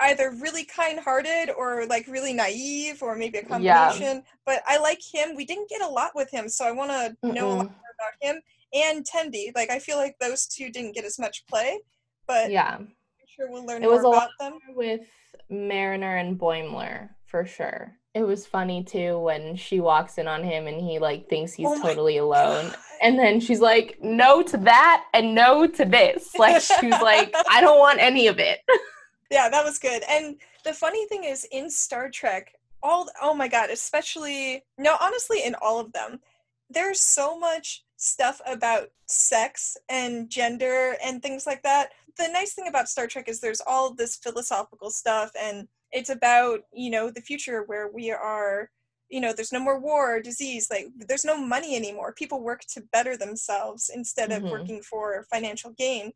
either 0.00 0.32
really 0.40 0.64
kind-hearted 0.64 1.50
or 1.56 1.86
like 1.86 2.06
really 2.06 2.32
naive 2.34 3.02
or 3.02 3.16
maybe 3.16 3.38
a 3.38 3.42
Yeah. 3.42 3.48
combination. 3.48 4.22
But 4.46 4.62
I 4.66 4.78
like 4.78 5.00
him. 5.02 5.34
We 5.34 5.44
didn't 5.46 5.68
get 5.70 5.80
a 5.82 5.88
lot 5.88 6.12
with 6.14 6.30
him, 6.30 6.48
so 6.48 6.66
I 6.66 6.72
want 6.72 6.90
to 6.90 7.16
know 7.32 7.48
a 7.48 7.54
lot 7.56 7.64
more 7.66 7.90
about 7.98 8.14
him 8.20 8.40
and 8.74 9.04
Tendi. 9.04 9.50
Like 9.56 9.70
I 9.70 9.78
feel 9.78 9.96
like 9.96 10.16
those 10.20 10.46
two 10.46 10.70
didn't 10.70 10.94
get 10.94 11.04
as 11.04 11.18
much 11.18 11.44
play, 11.48 11.80
but 12.28 12.50
Yeah. 12.50 12.76
I'm 12.76 12.92
sure 13.26 13.50
we'll 13.50 13.66
learn 13.66 13.82
It 13.82 13.90
was 13.90 14.04
a 14.04 14.08
lot 14.08 14.28
them. 14.38 14.58
with 14.76 15.00
Mariner 15.48 16.16
and 16.16 16.38
Boimler 16.38 17.08
for 17.30 17.46
sure. 17.46 17.96
it 18.12 18.22
was 18.24 18.44
funny 18.44 18.82
too 18.82 19.18
when 19.20 19.54
she 19.54 19.78
walks 19.78 20.18
in 20.18 20.26
on 20.26 20.42
him 20.42 20.66
and 20.66 20.80
he 20.80 20.98
like 20.98 21.28
thinks 21.28 21.52
he's 21.52 21.68
Oh 21.68 21.80
totally 21.80 22.16
alone. 22.18 22.66
God. 22.66 22.76
And 23.02 23.18
then 23.18 23.40
she's 23.40 23.60
like, 23.60 23.98
no 24.02 24.42
to 24.42 24.56
that 24.58 25.04
and 25.14 25.34
no 25.34 25.66
to 25.66 25.84
this. 25.84 26.34
Like 26.36 26.60
she's 26.60 26.90
like, 26.90 27.32
I 27.50 27.60
don't 27.60 27.78
want 27.78 28.00
any 28.00 28.26
of 28.26 28.38
it. 28.38 28.58
Yeah, 29.30 29.48
that 29.48 29.64
was 29.64 29.78
good. 29.78 30.02
And 30.10 30.36
the 30.64 30.74
funny 30.74 31.06
thing 31.06 31.24
is 31.24 31.46
in 31.52 31.70
Star 31.70 32.10
Trek, 32.10 32.52
all 32.82 33.08
oh 33.22 33.32
my 33.32 33.46
god, 33.48 33.70
especially 33.70 34.64
no, 34.76 34.96
honestly 35.00 35.44
in 35.44 35.54
all 35.62 35.78
of 35.78 35.92
them, 35.92 36.18
there's 36.68 37.00
so 37.00 37.38
much 37.38 37.84
stuff 37.96 38.40
about 38.46 38.88
sex 39.06 39.76
and 39.88 40.28
gender 40.28 40.96
and 41.04 41.22
things 41.22 41.46
like 41.46 41.62
that. 41.62 41.90
The 42.18 42.28
nice 42.28 42.54
thing 42.54 42.66
about 42.68 42.88
Star 42.88 43.06
Trek 43.06 43.28
is 43.28 43.40
there's 43.40 43.62
all 43.64 43.94
this 43.94 44.16
philosophical 44.16 44.90
stuff 44.90 45.30
and 45.40 45.68
it's 45.92 46.10
about, 46.10 46.60
you 46.72 46.90
know, 46.90 47.10
the 47.10 47.20
future 47.20 47.62
where 47.64 47.88
we 47.88 48.10
are 48.10 48.70
you 49.12 49.20
know 49.20 49.32
there's 49.32 49.52
no 49.52 49.58
more 49.58 49.80
war 49.80 50.14
or 50.16 50.20
disease 50.20 50.68
like 50.70 50.86
there's 50.96 51.24
no 51.24 51.36
money 51.36 51.74
anymore. 51.74 52.12
People 52.12 52.40
work 52.42 52.60
to 52.72 52.80
better 52.92 53.16
themselves 53.16 53.90
instead 53.92 54.30
of 54.30 54.42
Mhm. 54.44 54.50
working 54.50 54.82
for 54.82 55.26
financial 55.32 55.72
gain. 55.72 56.12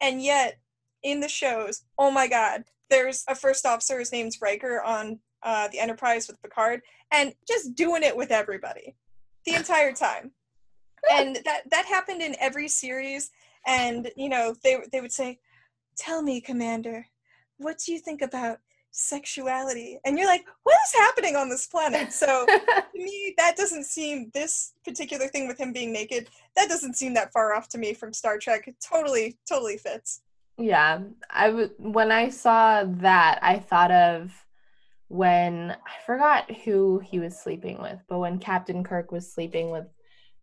And 0.00 0.20
yet 0.22 0.58
in 1.04 1.20
the 1.20 1.28
shows 1.28 1.84
oh 1.98 2.10
my 2.10 2.26
god 2.26 2.64
there's 2.90 3.24
a 3.28 3.34
first 3.36 3.64
officer 3.64 3.98
his 4.00 4.10
name's 4.12 4.40
Riker 4.40 4.82
on 4.82 5.20
uh, 5.44 5.68
the 5.68 5.78
Enterprise 5.78 6.26
with 6.28 6.42
Picard 6.42 6.82
and 7.12 7.32
just 7.46 7.74
doing 7.74 8.02
it 8.02 8.16
with 8.16 8.32
everybody 8.32 8.96
the 9.46 9.54
entire 9.60 9.92
time. 9.92 10.32
And 11.10 11.36
that 11.44 11.62
that 11.70 11.86
happened 11.86 12.22
in 12.22 12.34
every 12.40 12.66
series 12.68 13.30
and 13.66 14.10
you 14.16 14.28
know 14.28 14.54
they 14.64 14.78
they 14.90 15.00
would 15.00 15.12
say 15.12 15.38
tell 15.96 16.22
me 16.22 16.40
commander 16.40 17.06
what 17.58 17.78
do 17.78 17.92
you 17.92 18.00
think 18.00 18.20
about 18.20 18.58
sexuality 18.92 19.98
and 20.04 20.18
you're 20.18 20.26
like 20.26 20.44
what 20.62 20.76
is 20.86 21.00
happening 21.00 21.34
on 21.34 21.48
this 21.48 21.66
planet? 21.66 22.12
So 22.12 22.46
to 22.46 22.84
me 22.94 23.34
that 23.38 23.56
doesn't 23.56 23.84
seem 23.84 24.30
this 24.34 24.74
particular 24.84 25.26
thing 25.28 25.48
with 25.48 25.58
him 25.58 25.72
being 25.72 25.92
naked 25.92 26.28
that 26.56 26.68
doesn't 26.68 26.96
seem 26.96 27.14
that 27.14 27.32
far 27.32 27.54
off 27.54 27.68
to 27.70 27.78
me 27.78 27.94
from 27.94 28.12
star 28.12 28.38
trek. 28.38 28.68
It 28.68 28.76
totally 28.86 29.38
totally 29.48 29.78
fits. 29.78 30.20
Yeah, 30.58 31.00
I 31.30 31.46
w- 31.48 31.70
when 31.78 32.12
I 32.12 32.28
saw 32.28 32.84
that, 32.84 33.38
I 33.42 33.58
thought 33.58 33.90
of 33.90 34.32
when 35.08 35.70
I 35.72 36.06
forgot 36.06 36.50
who 36.64 36.98
he 36.98 37.18
was 37.18 37.40
sleeping 37.40 37.80
with, 37.80 37.98
but 38.08 38.18
when 38.18 38.38
Captain 38.38 38.84
Kirk 38.84 39.10
was 39.12 39.32
sleeping 39.32 39.70
with 39.70 39.86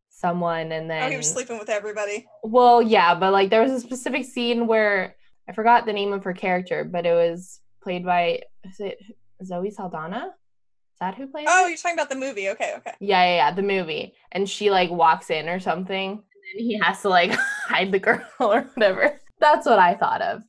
someone, 0.10 0.72
and 0.72 0.90
then 0.90 1.04
oh 1.04 1.10
he 1.10 1.18
was 1.18 1.30
sleeping 1.30 1.60
with 1.60 1.70
everybody. 1.70 2.28
Well, 2.44 2.82
yeah, 2.82 3.16
but 3.16 3.32
like 3.32 3.50
there 3.50 3.62
was 3.62 3.72
a 3.72 3.80
specific 3.80 4.26
scene 4.26 4.68
where 4.68 5.16
I 5.48 5.54
forgot 5.54 5.86
the 5.86 5.94
name 5.94 6.14
of 6.14 6.24
her 6.24 6.34
character, 6.34 6.84
but 6.84 7.06
it 7.06 7.14
was 7.14 7.60
played 7.90 8.06
by 8.06 8.40
is 8.64 8.80
it 8.80 9.00
Zoe 9.44 9.72
Saldana? 9.72 10.28
Is 10.28 11.00
that 11.00 11.16
who 11.16 11.26
played? 11.26 11.48
oh 11.50 11.66
you're 11.66 11.76
talking 11.76 11.98
about 11.98 12.10
the 12.10 12.16
movie 12.16 12.50
okay 12.50 12.76
okay 12.78 12.94
Yeah, 13.00 13.24
yeah, 13.24 13.36
yeah, 13.38 13.52
the 13.52 13.64
movie. 13.64 14.14
And 14.32 14.48
she 14.48 14.70
like 14.70 14.92
walks 14.92 15.32
in 15.32 15.50
or 15.50 15.60
something, 15.60 16.12
and 16.12 16.20
then 16.20 16.64
he 16.64 16.80
has 16.84 17.02
to 17.02 17.10
like 17.10 17.32
hide 17.68 17.92
the 17.92 17.98
girl 17.98 18.22
or 18.40 18.62
whatever. 18.76 19.20
That's 19.40 19.66
what 19.66 19.80
I 19.80 19.96
thought 19.96 20.22
of. 20.22 20.44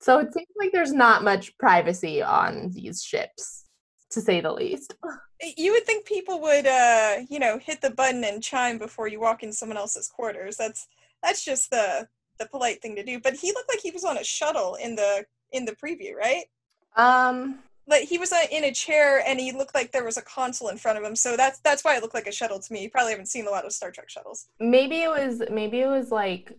So 0.00 0.18
it 0.18 0.34
seems 0.34 0.48
like 0.58 0.72
there's 0.72 0.92
not 0.92 1.24
much 1.24 1.56
privacy 1.56 2.22
on 2.22 2.70
these 2.74 3.02
ships, 3.02 3.64
to 4.10 4.20
say 4.20 4.42
the 4.42 4.52
least. 4.52 4.94
you 5.56 5.72
would 5.72 5.86
think 5.86 6.04
people 6.04 6.38
would 6.42 6.66
uh 6.66 7.16
you 7.30 7.38
know 7.38 7.58
hit 7.58 7.80
the 7.80 7.90
button 7.90 8.24
and 8.24 8.42
chime 8.42 8.76
before 8.76 9.08
you 9.08 9.20
walk 9.20 9.42
in 9.42 9.52
someone 9.52 9.78
else's 9.78 10.08
quarters 10.08 10.56
that's 10.56 10.86
that's 11.22 11.44
just 11.44 11.70
the 11.70 12.06
the 12.38 12.46
polite 12.46 12.80
thing 12.80 12.94
to 12.96 13.04
do 13.04 13.18
but 13.20 13.34
he 13.34 13.52
looked 13.52 13.68
like 13.68 13.80
he 13.80 13.90
was 13.90 14.04
on 14.04 14.16
a 14.18 14.24
shuttle 14.24 14.76
in 14.76 14.94
the 14.94 15.24
in 15.52 15.64
the 15.64 15.76
preview 15.82 16.14
right 16.14 16.44
Um, 16.96 17.58
like 17.86 18.04
he 18.04 18.16
was 18.16 18.32
uh, 18.32 18.38
in 18.50 18.64
a 18.64 18.72
chair 18.72 19.22
and 19.26 19.38
he 19.38 19.52
looked 19.52 19.74
like 19.74 19.92
there 19.92 20.04
was 20.04 20.16
a 20.16 20.22
console 20.22 20.68
in 20.68 20.78
front 20.78 20.96
of 20.96 21.04
him 21.04 21.14
so 21.14 21.36
that's 21.36 21.58
that's 21.58 21.84
why 21.84 21.96
it 21.96 22.02
looked 22.02 22.14
like 22.14 22.26
a 22.26 22.32
shuttle 22.32 22.58
to 22.58 22.72
me 22.72 22.82
you 22.82 22.88
probably 22.88 23.12
haven't 23.12 23.26
seen 23.26 23.46
a 23.46 23.50
lot 23.50 23.66
of 23.66 23.72
star 23.72 23.90
trek 23.90 24.08
shuttles 24.08 24.46
maybe 24.58 25.02
it 25.02 25.10
was 25.10 25.42
maybe 25.50 25.80
it 25.80 25.86
was 25.86 26.10
like 26.10 26.56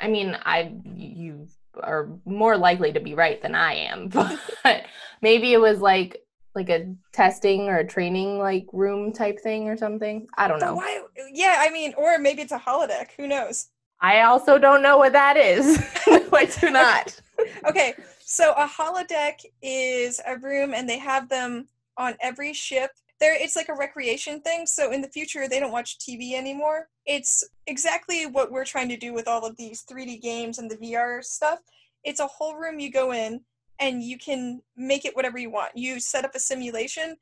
I 0.00 0.08
mean, 0.08 0.36
I 0.44 0.72
you 0.94 1.48
are 1.82 2.08
more 2.24 2.56
likely 2.56 2.92
to 2.92 3.00
be 3.00 3.14
right 3.14 3.40
than 3.40 3.54
I 3.54 3.74
am, 3.74 4.08
but 4.62 4.84
maybe 5.22 5.52
it 5.52 5.60
was 5.60 5.80
like 5.80 6.20
like 6.54 6.68
a 6.68 6.94
testing 7.12 7.68
or 7.68 7.78
a 7.78 7.86
training 7.86 8.38
like 8.38 8.66
room 8.72 9.12
type 9.12 9.40
thing 9.40 9.68
or 9.68 9.76
something. 9.76 10.26
I 10.36 10.46
don't 10.46 10.60
know. 10.60 10.74
why 10.76 11.02
yeah 11.32 11.56
i 11.58 11.70
mean 11.70 11.94
or 11.96 12.18
maybe 12.18 12.42
it's 12.42 12.52
a 12.52 12.58
holodeck 12.58 13.08
who 13.16 13.26
knows 13.26 13.68
I 14.00 14.22
also 14.22 14.58
don't 14.58 14.82
know 14.82 14.98
what 14.98 15.12
that 15.12 15.38
is. 15.38 15.78
I 16.06 16.44
do 16.60 16.70
not. 16.70 17.18
okay 17.66 17.94
so 18.26 18.52
a 18.52 18.66
holodeck 18.66 19.44
is 19.60 20.18
a 20.26 20.38
room 20.38 20.72
and 20.72 20.88
they 20.88 20.98
have 20.98 21.28
them 21.28 21.68
on 21.98 22.14
every 22.20 22.54
ship. 22.54 22.90
There 23.20 23.36
it's 23.40 23.54
like 23.54 23.68
a 23.68 23.74
recreation 23.74 24.40
thing. 24.40 24.66
So 24.66 24.92
in 24.92 25.02
the 25.02 25.08
future 25.08 25.46
they 25.46 25.60
don't 25.60 25.72
watch 25.72 25.98
tv 25.98 26.32
anymore. 26.32 26.88
It's 27.04 27.44
exactly 27.66 28.24
what 28.24 28.50
we're 28.50 28.64
trying 28.64 28.88
to 28.88 28.96
do 28.96 29.12
with 29.12 29.28
all 29.28 29.44
of 29.44 29.56
these 29.58 29.84
3d 29.84 30.22
games 30.22 30.58
and 30.58 30.70
the 30.70 30.76
vr 30.78 31.22
stuff. 31.22 31.58
It's 32.02 32.20
a 32.20 32.26
whole 32.26 32.56
room 32.56 32.80
you 32.80 32.90
go 32.90 33.12
in 33.12 33.42
and 33.78 34.02
you 34.02 34.16
can 34.16 34.62
make 34.74 35.04
it 35.04 35.14
whatever 35.14 35.36
you 35.36 35.50
want. 35.50 35.76
You 35.76 36.00
set 36.00 36.24
up 36.24 36.34
a 36.34 36.40
simulation. 36.40 37.16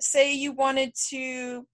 Say 0.00 0.34
you 0.34 0.52
wanted 0.52 0.94
to 1.08 1.66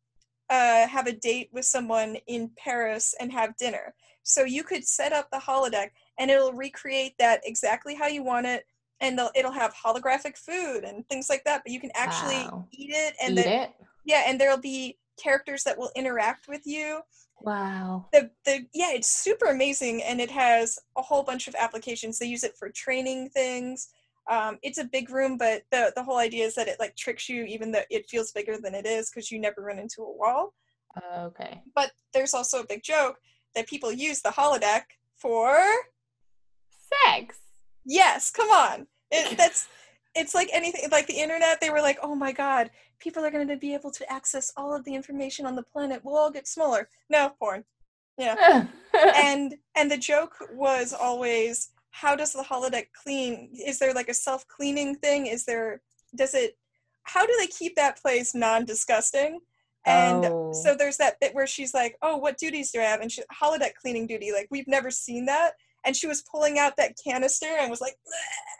uh, 0.51 0.87
have 0.87 1.09
a 1.09 1.13
date 1.13 1.51
with 1.53 1.65
someone 1.65 2.17
in 2.29 2.51
paris 2.57 3.13
and 3.19 3.33
have 3.33 3.57
dinner. 3.57 3.95
So 4.23 4.45
you 4.45 4.63
could 4.63 4.87
set 4.87 5.13
up 5.13 5.31
the 5.31 5.39
holodeck 5.39 5.91
and 6.19 6.31
it'll 6.31 6.53
recreate 6.53 7.15
that 7.19 7.41
exactly 7.45 7.95
how 7.95 8.07
you 8.07 8.23
want 8.23 8.47
it 8.47 8.65
and 9.01 9.21
it'll 9.37 9.53
have 9.53 9.73
holographic 9.75 10.37
food 10.37 10.85
and 10.85 11.09
things 11.09 11.29
like 11.31 11.45
that 11.45 11.63
but 11.65 11.73
you 11.73 11.81
can 11.81 11.91
actually 11.95 12.45
Wow. 12.45 12.67
eat 12.73 12.91
it 12.93 13.15
and 13.23 13.39
Eat 13.39 13.45
then 13.45 13.63
it. 13.63 13.75
yeah 14.05 14.25
and 14.27 14.41
there'll 14.41 14.59
be 14.59 14.99
characters 15.23 15.65
that 15.65 15.79
will 15.79 15.91
interact 15.97 16.49
with 16.49 16.63
you 16.67 17.01
Wow. 17.41 18.07
the 18.13 18.31
the 18.45 18.67
yeah 18.75 18.93
it's 18.93 19.09
super 19.11 19.47
amazing 19.47 20.03
and 20.03 20.21
it 20.21 20.31
has 20.31 20.79
a 20.97 21.03
whole 21.03 21.23
bunch 21.23 21.47
of 21.49 21.55
applications 21.59 22.19
they 22.19 22.27
use 22.27 22.45
it 22.45 22.57
for 22.59 22.71
training 22.71 23.29
things 23.31 23.89
um, 24.31 24.59
it's 24.63 24.79
a 24.79 24.85
big 24.85 25.09
room 25.11 25.39
but 25.39 25.63
the 25.71 25.93
the 25.97 26.03
whole 26.03 26.19
idea 26.19 26.45
is 26.45 26.55
that 26.55 26.69
it 26.69 26.79
like 26.79 26.95
tricks 26.97 27.29
you 27.29 27.45
even 27.45 27.73
though 27.73 27.83
it 27.91 28.09
feels 28.11 28.33
bigger 28.33 28.57
than 28.61 28.75
it 28.75 28.87
is 28.87 29.11
because 29.11 29.31
you 29.31 29.39
never 29.41 29.63
run 29.63 29.79
into 29.79 30.03
a 30.03 30.17
wall 30.17 30.53
Okay. 31.17 31.63
but 31.75 31.93
there's 32.13 32.35
also 32.35 32.61
a 32.63 32.67
big 32.67 32.83
joke 32.83 33.17
that 33.55 33.69
people 33.69 33.93
use 33.93 34.21
the 34.21 34.31
holodeck 34.31 34.83
for 35.17 35.57
Sex. 37.07 37.37
Yes, 37.85 38.31
come 38.31 38.49
on. 38.51 38.87
It, 39.11 39.37
that's 39.39 39.69
it's 40.15 40.35
like 40.35 40.49
anything 40.53 40.83
like 40.91 41.07
the 41.07 41.19
internet. 41.21 41.61
They 41.61 41.71
were 41.71 41.81
like, 41.81 41.99
"Oh 42.03 42.15
my 42.15 42.33
god, 42.33 42.71
people 42.99 43.25
are 43.25 43.31
going 43.31 43.49
to 43.49 43.57
be 43.57 43.75
able 43.75 43.91
to 43.93 44.13
access 44.13 44.53
all 44.57 44.75
of 44.75 44.85
the 44.85 44.95
information 44.95 45.47
on 45.47 45.57
the 45.57 45.63
planet. 45.63 46.01
We'll 46.05 46.17
all 46.17 46.31
get 46.31 46.47
smaller." 46.49 46.89
No, 47.09 47.33
porn. 47.39 47.65
Yeah. 48.19 48.67
and 49.17 49.55
and 49.77 49.91
the 49.91 49.97
joke 49.99 50.35
was 50.53 50.93
always, 50.93 51.71
"How 51.91 52.15
does 52.17 52.33
the 52.33 52.43
holodeck 52.43 52.87
clean? 52.93 53.51
Is 53.55 53.79
there 53.79 53.95
like 53.95 54.09
a 54.09 54.15
self-cleaning 54.15 54.97
thing? 54.97 55.27
Is 55.27 55.45
there 55.45 55.81
does 56.15 56.35
it 56.35 56.57
how 57.05 57.25
do 57.25 57.35
they 57.39 57.47
keep 57.47 57.77
that 57.77 58.01
place 58.01 58.35
non-disgusting?" 58.35 59.41
And 59.87 60.25
Oh. 60.27 60.53
so 60.53 60.75
there's 60.75 60.99
that 60.99 61.19
bit 61.21 61.35
where 61.35 61.47
she's 61.47 61.73
like, 61.73 61.97
"Oh, 62.03 62.17
what 62.19 62.37
duties 62.37 62.73
do 62.73 62.81
I 62.81 62.85
have?" 62.85 63.01
And 63.01 63.11
she 63.11 63.23
holodeck 63.41 63.75
cleaning 63.81 64.07
duty. 64.07 64.33
Like 64.33 64.49
we've 64.51 64.69
never 64.69 64.91
seen 64.91 65.25
that. 65.27 65.53
And 65.85 65.97
she 65.97 66.07
was 66.07 66.23
pulling 66.31 66.59
out 66.59 66.77
that 66.77 66.95
canister 67.03 67.47
and 67.47 67.71
was 67.71 67.81
like, 67.81 67.97
"Bleh." 68.07 68.59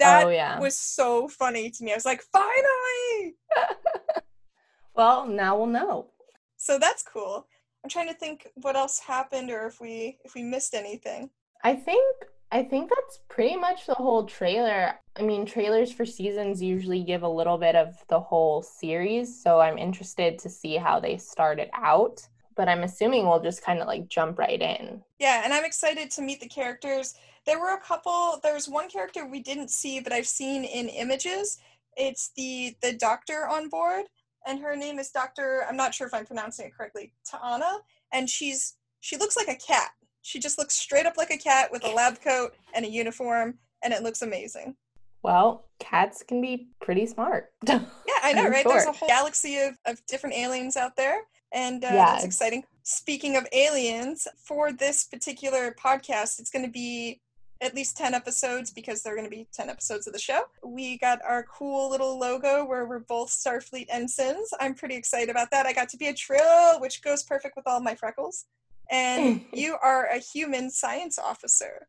that 0.00 0.26
oh 0.26 0.30
yeah. 0.30 0.58
was 0.58 0.76
so 0.76 1.28
funny 1.28 1.70
to 1.70 1.84
me. 1.84 1.92
I 1.92 1.94
was 1.94 2.04
like, 2.04 2.22
finally! 2.32 3.36
well, 4.94 5.26
now 5.26 5.56
we'll 5.56 5.66
know. 5.66 6.08
So 6.56 6.78
that's 6.78 7.02
cool. 7.02 7.46
I'm 7.82 7.90
trying 7.90 8.08
to 8.08 8.14
think 8.14 8.48
what 8.54 8.76
else 8.76 8.98
happened 8.98 9.50
or 9.50 9.66
if 9.66 9.80
we 9.80 10.18
if 10.24 10.34
we 10.34 10.42
missed 10.42 10.74
anything. 10.74 11.30
I 11.64 11.74
think 11.74 12.04
I 12.52 12.64
think 12.64 12.90
that's 12.90 13.20
pretty 13.28 13.56
much 13.56 13.86
the 13.86 13.94
whole 13.94 14.24
trailer. 14.24 14.94
I 15.16 15.22
mean, 15.22 15.46
trailers 15.46 15.92
for 15.92 16.04
seasons 16.04 16.60
usually 16.60 17.02
give 17.02 17.22
a 17.22 17.28
little 17.28 17.58
bit 17.58 17.76
of 17.76 17.94
the 18.08 18.20
whole 18.20 18.62
series, 18.62 19.42
so 19.42 19.60
I'm 19.60 19.78
interested 19.78 20.38
to 20.40 20.48
see 20.48 20.76
how 20.76 20.98
they 21.00 21.16
started 21.16 21.68
out. 21.72 22.26
But 22.60 22.68
I'm 22.68 22.82
assuming 22.82 23.26
we'll 23.26 23.40
just 23.40 23.64
kind 23.64 23.80
of 23.80 23.86
like 23.86 24.06
jump 24.10 24.38
right 24.38 24.60
in. 24.60 25.00
Yeah, 25.18 25.40
and 25.42 25.54
I'm 25.54 25.64
excited 25.64 26.10
to 26.10 26.20
meet 26.20 26.40
the 26.40 26.46
characters. 26.46 27.14
There 27.46 27.58
were 27.58 27.72
a 27.72 27.80
couple 27.80 28.38
there's 28.42 28.68
one 28.68 28.90
character 28.90 29.26
we 29.26 29.40
didn't 29.40 29.70
see 29.70 29.98
but 29.98 30.12
I've 30.12 30.26
seen 30.26 30.64
in 30.64 30.90
images. 30.90 31.56
It's 31.96 32.32
the 32.36 32.76
the 32.82 32.92
doctor 32.92 33.48
on 33.48 33.70
board 33.70 34.04
and 34.46 34.60
her 34.60 34.76
name 34.76 34.98
is 34.98 35.08
Dr. 35.08 35.64
I'm 35.66 35.76
not 35.78 35.94
sure 35.94 36.06
if 36.06 36.12
I'm 36.12 36.26
pronouncing 36.26 36.66
it 36.66 36.76
correctly, 36.76 37.14
T'Ana, 37.26 37.78
and 38.12 38.28
she's 38.28 38.74
she 39.00 39.16
looks 39.16 39.38
like 39.38 39.48
a 39.48 39.56
cat. 39.56 39.92
She 40.20 40.38
just 40.38 40.58
looks 40.58 40.74
straight 40.74 41.06
up 41.06 41.16
like 41.16 41.30
a 41.30 41.38
cat 41.38 41.72
with 41.72 41.82
a 41.86 41.90
lab 41.90 42.20
coat 42.20 42.52
and 42.74 42.84
a 42.84 42.90
uniform 42.90 43.54
and 43.82 43.94
it 43.94 44.02
looks 44.02 44.20
amazing. 44.20 44.76
Well, 45.22 45.64
cats 45.78 46.22
can 46.22 46.42
be 46.42 46.68
pretty 46.82 47.06
smart. 47.06 47.54
Yeah, 47.70 47.80
I 48.22 48.32
know, 48.34 48.48
right? 48.48 48.66
There's 48.66 48.84
a 48.84 48.92
whole 48.92 49.08
galaxy 49.08 49.58
of, 49.60 49.78
of 49.86 50.04
different 50.06 50.36
aliens 50.36 50.76
out 50.76 50.96
there, 50.96 51.22
and 51.52 51.84
uh, 51.84 51.88
Yeah, 51.88 51.94
that's 51.96 52.24
it's- 52.24 52.26
exciting. 52.26 52.64
Speaking 52.82 53.36
of 53.36 53.46
aliens, 53.52 54.26
for 54.42 54.72
this 54.72 55.04
particular 55.04 55.74
podcast, 55.78 56.40
it's 56.40 56.50
going 56.50 56.64
to 56.64 56.70
be 56.70 57.20
at 57.60 57.74
least 57.74 57.96
10 57.98 58.14
episodes 58.14 58.70
because 58.72 59.02
there 59.02 59.12
are 59.12 59.16
going 59.16 59.28
to 59.30 59.36
be 59.36 59.46
10 59.52 59.68
episodes 59.68 60.06
of 60.06 60.12
the 60.14 60.18
show. 60.18 60.42
We 60.64 60.96
got 60.98 61.20
our 61.22 61.44
cool 61.44 61.90
little 61.90 62.18
logo 62.18 62.64
where 62.64 62.86
we're 62.86 63.00
both 63.00 63.28
Starfleet 63.28 63.86
ensigns. 63.92 64.48
I'm 64.60 64.74
pretty 64.74 64.96
excited 64.96 65.28
about 65.28 65.50
that. 65.50 65.66
I 65.66 65.74
got 65.74 65.90
to 65.90 65.98
be 65.98 66.06
a 66.08 66.14
Trill, 66.14 66.80
which 66.80 67.02
goes 67.02 67.22
perfect 67.22 67.54
with 67.54 67.66
all 67.66 67.80
my 67.80 67.94
freckles. 67.94 68.46
And 68.90 69.44
you 69.52 69.76
are 69.82 70.06
a 70.06 70.18
human 70.18 70.70
science 70.70 71.18
officer. 71.18 71.86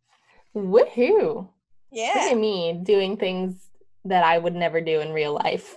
Woohoo! 0.56 1.48
Yeah. 1.91 2.12
Look 2.15 2.32
at 2.34 2.38
me 2.38 2.80
doing 2.84 3.18
things 3.18 3.56
that 4.05 4.24
I 4.24 4.38
would 4.38 4.55
never 4.55 4.81
do 4.81 5.00
in 5.01 5.12
real 5.12 5.34
life. 5.34 5.75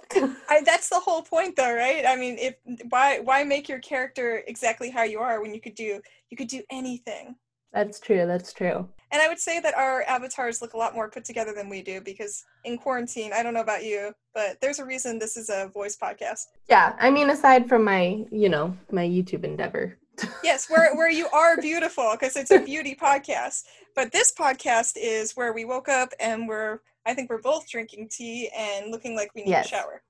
I, 0.49 0.63
that's 0.65 0.89
the 0.89 0.99
whole 0.99 1.23
point 1.23 1.57
though, 1.57 1.75
right? 1.75 2.05
I 2.07 2.17
mean, 2.17 2.37
if 2.39 2.55
why 2.89 3.21
why 3.21 3.45
make 3.45 3.69
your 3.69 3.81
character 3.81 4.43
exactly 4.47 4.91
how 4.91 5.03
you 5.03 5.21
are 5.21 5.43
when 5.43 5.55
you 5.55 5.61
could 5.61 5.75
do 5.75 6.01
you 6.31 6.37
could 6.37 6.49
do 6.49 6.63
anything. 6.71 7.37
That's 7.73 7.99
true. 7.99 8.25
That's 8.27 8.53
true. 8.53 8.89
And 9.11 9.21
I 9.21 9.29
would 9.29 9.39
say 9.39 9.61
that 9.61 9.75
our 9.75 10.03
avatars 10.05 10.63
look 10.63 10.75
a 10.75 10.77
lot 10.77 10.95
more 10.95 11.11
put 11.11 11.25
together 11.25 11.53
than 11.53 11.69
we 11.69 11.83
do 11.83 12.01
because 12.01 12.45
in 12.65 12.79
quarantine, 12.79 13.33
I 13.33 13.43
don't 13.43 13.55
know 13.55 13.61
about 13.61 13.85
you, 13.85 14.13
but 14.33 14.61
there's 14.61 14.79
a 14.79 14.85
reason 14.85 15.19
this 15.19 15.37
is 15.37 15.51
a 15.51 15.69
voice 15.75 15.97
podcast. 15.97 16.47
Yeah, 16.69 16.97
I 16.99 17.11
mean 17.11 17.31
aside 17.31 17.69
from 17.69 17.85
my, 17.85 18.25
you 18.31 18.49
know, 18.49 18.77
my 18.91 19.07
YouTube 19.07 19.45
endeavor. 19.45 19.99
yes, 20.45 20.71
where 20.71 20.95
where 20.97 21.11
you 21.11 21.29
are 21.29 21.57
beautiful 21.61 22.13
because 22.13 22.37
it's 22.37 22.53
a 22.53 22.61
beauty 22.61 22.95
podcast. 22.95 23.65
But 23.97 24.13
this 24.13 24.33
podcast 24.33 24.95
is 24.97 25.37
where 25.37 25.53
we 25.53 25.65
woke 25.65 25.89
up 25.89 26.11
and 26.21 26.49
we're 26.49 26.81
I 27.07 27.15
think 27.15 27.31
we're 27.31 27.41
both 27.41 27.69
drinking 27.69 28.09
tea 28.11 28.51
and 28.57 28.91
looking 28.91 29.15
like 29.17 29.31
we 29.35 29.43
need 29.43 29.51
Yes. 29.51 29.67
a 29.67 29.69
shower. 29.69 30.03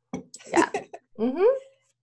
Yeah. 0.53 0.71
mm-hmm. 1.19 1.43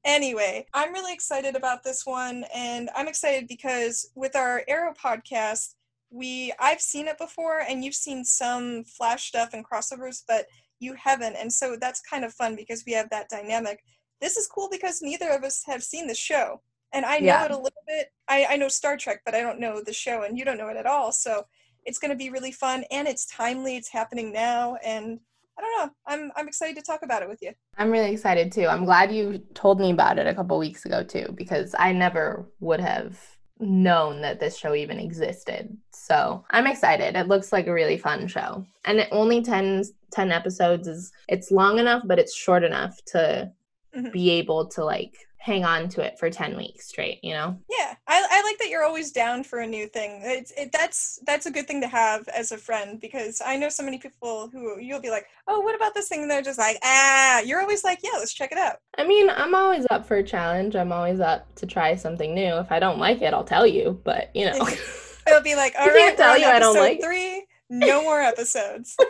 Anyway, 0.04 0.66
I'm 0.74 0.94
really 0.94 1.14
excited 1.14 1.56
about 1.56 1.84
this 1.84 2.06
one, 2.06 2.44
and 2.56 2.90
I'm 2.96 3.08
excited 3.08 3.48
because 3.48 4.10
with 4.16 4.36
our 4.36 4.64
Arrow 4.68 4.94
podcast, 4.94 5.76
we 6.10 6.52
I've 6.60 6.82
seen 6.82 7.08
it 7.08 7.18
before, 7.20 7.60
and 7.60 7.86
you've 7.86 7.96
seen 7.96 8.26
some 8.26 8.84
flash 8.84 9.26
stuff 9.28 9.52
and 9.54 9.64
crossovers, 9.66 10.24
but 10.28 10.48
you 10.80 10.96
haven't, 10.96 11.36
and 11.36 11.54
so 11.54 11.78
that's 11.80 12.02
kind 12.02 12.26
of 12.26 12.34
fun 12.34 12.56
because 12.56 12.84
we 12.86 12.94
have 12.94 13.10
that 13.12 13.30
dynamic. 13.30 13.84
This 14.20 14.38
is 14.38 14.48
cool 14.48 14.70
because 14.72 15.02
neither 15.04 15.30
of 15.30 15.44
us 15.44 15.64
have 15.68 15.84
seen 15.84 16.08
the 16.08 16.16
show, 16.16 16.62
and 16.92 17.06
I 17.06 17.20
know 17.20 17.26
Yeah. 17.28 17.46
it 17.46 17.52
a 17.52 17.56
little 17.56 17.84
bit. 17.88 18.08
I, 18.28 18.46
I 18.50 18.56
know 18.58 18.68
Star 18.70 18.98
Trek, 18.98 19.22
but 19.24 19.36
I 19.36 19.42
don't 19.42 19.60
know 19.60 19.82
the 19.84 19.94
show, 19.94 20.24
and 20.24 20.36
you 20.38 20.44
don't 20.46 20.58
know 20.58 20.70
it 20.70 20.78
at 20.78 20.88
all. 20.88 21.12
So 21.12 21.46
it's 21.86 22.00
going 22.00 22.12
to 22.12 22.18
be 22.18 22.30
really 22.30 22.52
fun, 22.52 22.84
and 22.92 23.08
it's 23.08 23.26
timely. 23.26 23.76
It's 23.78 23.90
happening 23.90 24.32
now, 24.32 24.78
and 24.86 25.20
I 25.58 25.62
don't 25.62 25.86
know. 25.88 25.94
I'm 26.08 26.32
I'm 26.36 26.48
excited 26.48 26.76
to 26.78 26.82
talk 26.82 27.02
about 27.04 27.22
it 27.22 27.30
with 27.30 27.42
you. 27.42 27.52
I'm 27.78 27.92
really 27.92 28.12
excited 28.12 28.52
too. 28.52 28.68
I'm 28.68 28.86
glad 28.86 29.14
you 29.14 29.40
told 29.54 29.80
me 29.80 29.92
about 29.92 30.18
it 30.20 30.28
a 30.28 30.34
couple 30.34 30.58
weeks 30.58 30.86
ago 30.86 31.04
too, 31.04 31.34
because 31.36 31.76
I 31.78 31.92
never 31.92 32.46
would 32.60 32.80
have 32.80 33.20
known 33.60 34.22
that 34.22 34.40
this 34.40 34.58
show 34.58 34.74
even 34.74 34.98
existed. 34.98 35.78
So 35.94 36.44
I'm 36.50 36.66
excited. 36.66 37.16
It 37.16 37.28
looks 37.28 37.54
like 37.54 37.68
a 37.68 37.74
really 37.74 37.98
fun 37.98 38.28
show. 38.28 38.66
And 38.86 38.98
it 39.00 39.10
only 39.12 39.44
10, 39.44 39.84
10 40.12 40.32
episodes 40.32 40.88
is 40.88 41.12
it's 41.28 41.52
long 41.52 41.78
enough, 41.78 42.02
but 42.08 42.18
it's 42.18 42.36
short 42.36 42.64
enough 42.64 42.98
to 43.08 43.52
Mhm. 43.96 44.12
be 44.14 44.32
able 44.32 44.68
to 44.70 44.84
like 44.84 45.14
hang 45.42 45.66
on 45.66 45.90
to 45.90 46.02
it 46.02 46.20
for 46.20 46.30
10 46.30 46.56
weeks 46.56 46.88
straight, 46.88 47.20
you 47.24 47.34
know? 47.34 47.58
Yeah, 47.68 47.96
I, 48.08 48.24
I 48.30 48.44
like 48.44 48.60
that 48.60 48.70
you're 48.70 48.84
always 48.84 49.12
down 49.12 49.44
for 49.44 49.60
a 49.60 49.68
new 49.68 49.88
thing. 49.88 50.22
It's 50.24 50.52
it, 50.56 50.72
that's 50.72 51.20
that's 51.26 51.48
a 51.48 51.52
good 51.52 51.68
thing 51.68 51.82
to 51.82 51.88
have 51.88 52.28
as 52.28 52.52
a 52.52 52.58
friend 52.60 53.02
because 53.02 53.42
I 53.44 53.58
know 53.58 53.68
so 53.70 53.82
many 53.82 53.98
people 53.98 54.50
who 54.54 54.80
you'll 54.80 55.02
be 55.02 55.10
like, 55.10 55.26
oh, 55.48 55.60
what 55.62 55.76
about 55.76 55.96
this 55.96 56.08
thing? 56.08 56.22
And 56.22 56.30
they're 56.30 56.44
just 56.44 56.60
like, 56.60 56.78
ah. 56.84 57.42
You're 57.42 57.60
always 57.60 57.84
like, 57.84 58.00
yeah, 58.04 58.12
let's 58.20 58.34
check 58.34 58.52
it 58.52 58.60
out. 58.60 58.76
I 59.00 59.08
mean, 59.08 59.32
I'm 59.32 59.56
always 59.56 59.88
up 59.90 60.06
for 60.06 60.18
a 60.18 60.24
challenge. 60.24 60.76
I'm 60.76 60.92
always 60.92 61.20
up 61.20 61.54
to 61.56 61.66
try 61.66 61.96
something 61.96 62.36
new. 62.36 62.60
If 62.60 62.72
I 62.72 62.80
don't 62.80 63.00
like 63.00 63.24
it, 63.24 63.34
I'll 63.34 63.44
tell 63.44 63.66
you, 63.66 64.00
but 64.04 64.30
you 64.36 64.46
know. 64.46 64.68
It'll 65.28 65.42
be 65.42 65.56
like, 65.56 65.74
all 65.80 65.88
You 65.88 65.94
right, 65.94 66.00
can't 66.00 66.18
tell 66.18 66.38
you 66.38 66.46
I 66.46 66.60
don't 66.60 66.78
like 66.78 67.02
three. 67.02 67.46
No 67.70 68.04
more 68.04 68.22
episodes. 68.22 68.96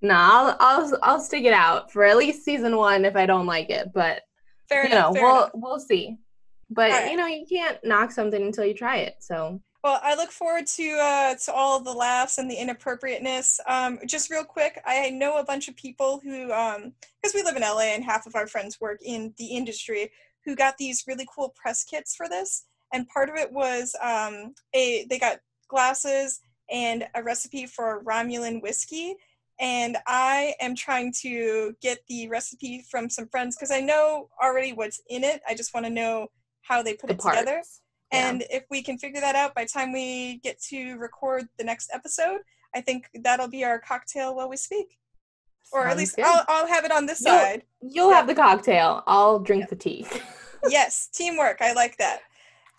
No, 0.00 0.14
I'll 0.14 0.56
I'll 0.60 0.98
I'll 1.02 1.20
stick 1.20 1.44
it 1.44 1.52
out 1.52 1.90
for 1.90 2.04
at 2.04 2.16
least 2.16 2.44
season 2.44 2.76
one 2.76 3.04
if 3.04 3.16
I 3.16 3.26
don't 3.26 3.46
like 3.46 3.68
it. 3.68 3.90
But 3.92 4.22
Fair 4.68 4.86
you 4.86 4.92
enough. 4.92 5.14
know, 5.14 5.20
we'll 5.22 5.36
enough. 5.36 5.50
we'll 5.54 5.80
see. 5.80 6.18
But 6.70 6.90
Alright. 6.90 7.10
you 7.10 7.16
know, 7.16 7.26
you 7.26 7.46
can't 7.46 7.78
knock 7.84 8.12
something 8.12 8.42
until 8.42 8.64
you 8.64 8.74
try 8.74 8.98
it. 8.98 9.16
So 9.20 9.60
Well, 9.82 10.00
I 10.02 10.14
look 10.16 10.30
forward 10.30 10.66
to 10.66 10.98
uh, 11.00 11.34
to 11.44 11.52
all 11.52 11.80
the 11.80 11.92
laughs 11.92 12.38
and 12.38 12.50
the 12.50 12.56
inappropriateness. 12.56 13.60
Um, 13.66 13.98
just 14.06 14.30
real 14.30 14.44
quick, 14.44 14.80
I 14.84 15.10
know 15.10 15.38
a 15.38 15.44
bunch 15.44 15.68
of 15.68 15.76
people 15.76 16.20
who, 16.22 16.48
because 16.48 17.34
we 17.34 17.42
live 17.42 17.56
in 17.56 17.62
LA 17.62 17.94
and 17.94 18.04
half 18.04 18.26
of 18.26 18.34
our 18.34 18.46
friends 18.46 18.80
work 18.80 18.98
in 19.02 19.32
the 19.38 19.46
industry, 19.46 20.10
who 20.44 20.54
got 20.56 20.76
these 20.78 21.04
really 21.06 21.26
cool 21.34 21.54
press 21.56 21.84
kits 21.84 22.14
for 22.14 22.28
this. 22.28 22.64
And 22.92 23.08
part 23.08 23.28
of 23.28 23.36
it 23.36 23.52
was 23.52 23.94
um, 24.02 24.54
a 24.74 25.06
they 25.08 25.18
got 25.18 25.38
glasses 25.68 26.40
and 26.70 27.06
a 27.14 27.22
recipe 27.22 27.66
for 27.66 28.02
Romulan 28.04 28.62
whiskey. 28.62 29.14
And 29.60 29.96
I 30.06 30.54
am 30.60 30.74
trying 30.76 31.12
to 31.22 31.74
get 31.82 31.98
the 32.08 32.28
recipe 32.28 32.84
from 32.90 33.10
some 33.10 33.28
friends 33.28 33.56
because 33.56 33.70
I 33.72 33.80
know 33.80 34.28
already 34.42 34.72
what's 34.72 35.00
in 35.08 35.24
it. 35.24 35.40
I 35.48 35.54
just 35.54 35.74
want 35.74 35.84
to 35.86 35.90
know 35.90 36.28
how 36.62 36.82
they 36.82 36.94
put 36.94 37.08
the 37.08 37.14
it 37.14 37.20
together. 37.20 37.62
Yeah. 38.12 38.30
And 38.30 38.44
if 38.50 38.64
we 38.70 38.82
can 38.82 38.98
figure 38.98 39.20
that 39.20 39.34
out 39.34 39.54
by 39.54 39.64
the 39.64 39.70
time 39.70 39.92
we 39.92 40.38
get 40.44 40.60
to 40.68 40.96
record 40.96 41.44
the 41.58 41.64
next 41.64 41.90
episode, 41.92 42.40
I 42.74 42.80
think 42.80 43.08
that'll 43.22 43.48
be 43.48 43.64
our 43.64 43.78
cocktail 43.80 44.36
while 44.36 44.48
we 44.48 44.56
speak. 44.56 44.98
Or 45.72 45.86
at 45.86 45.96
least. 45.96 46.18
I'll, 46.22 46.44
I'll 46.48 46.66
have 46.66 46.84
it 46.84 46.92
on 46.92 47.06
this 47.06 47.20
You'll- 47.20 47.36
side. 47.38 47.62
You'll 47.82 48.12
have 48.12 48.26
the 48.26 48.34
cocktail. 48.34 49.02
I'll 49.06 49.38
drink 49.38 49.68
the 49.68 49.76
tea. 49.76 50.06
yes, 50.68 51.08
teamwork. 51.12 51.58
I 51.60 51.72
like 51.72 51.96
that. 51.98 52.20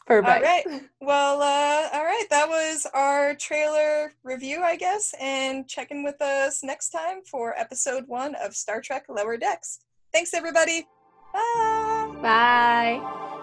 Perfect. 0.05 0.27
All 0.27 0.41
right. 0.41 0.81
Well, 1.01 1.41
uh, 1.41 1.89
all 1.93 2.03
right. 2.03 2.25
That 2.29 2.49
was 2.49 2.87
our 2.93 3.35
trailer 3.35 4.13
review, 4.23 4.63
I 4.63 4.75
guess. 4.75 5.13
And 5.19 5.67
check 5.67 5.91
in 5.91 6.03
with 6.03 6.21
us 6.21 6.63
next 6.63 6.89
time 6.89 7.21
for 7.23 7.57
episode 7.57 8.05
one 8.07 8.35
of 8.35 8.55
Star 8.55 8.81
Trek 8.81 9.05
Lower 9.07 9.37
Decks. 9.37 9.79
Thanks, 10.11 10.33
everybody. 10.33 10.87
Bye. 11.33 12.15
Bye. 12.21 13.35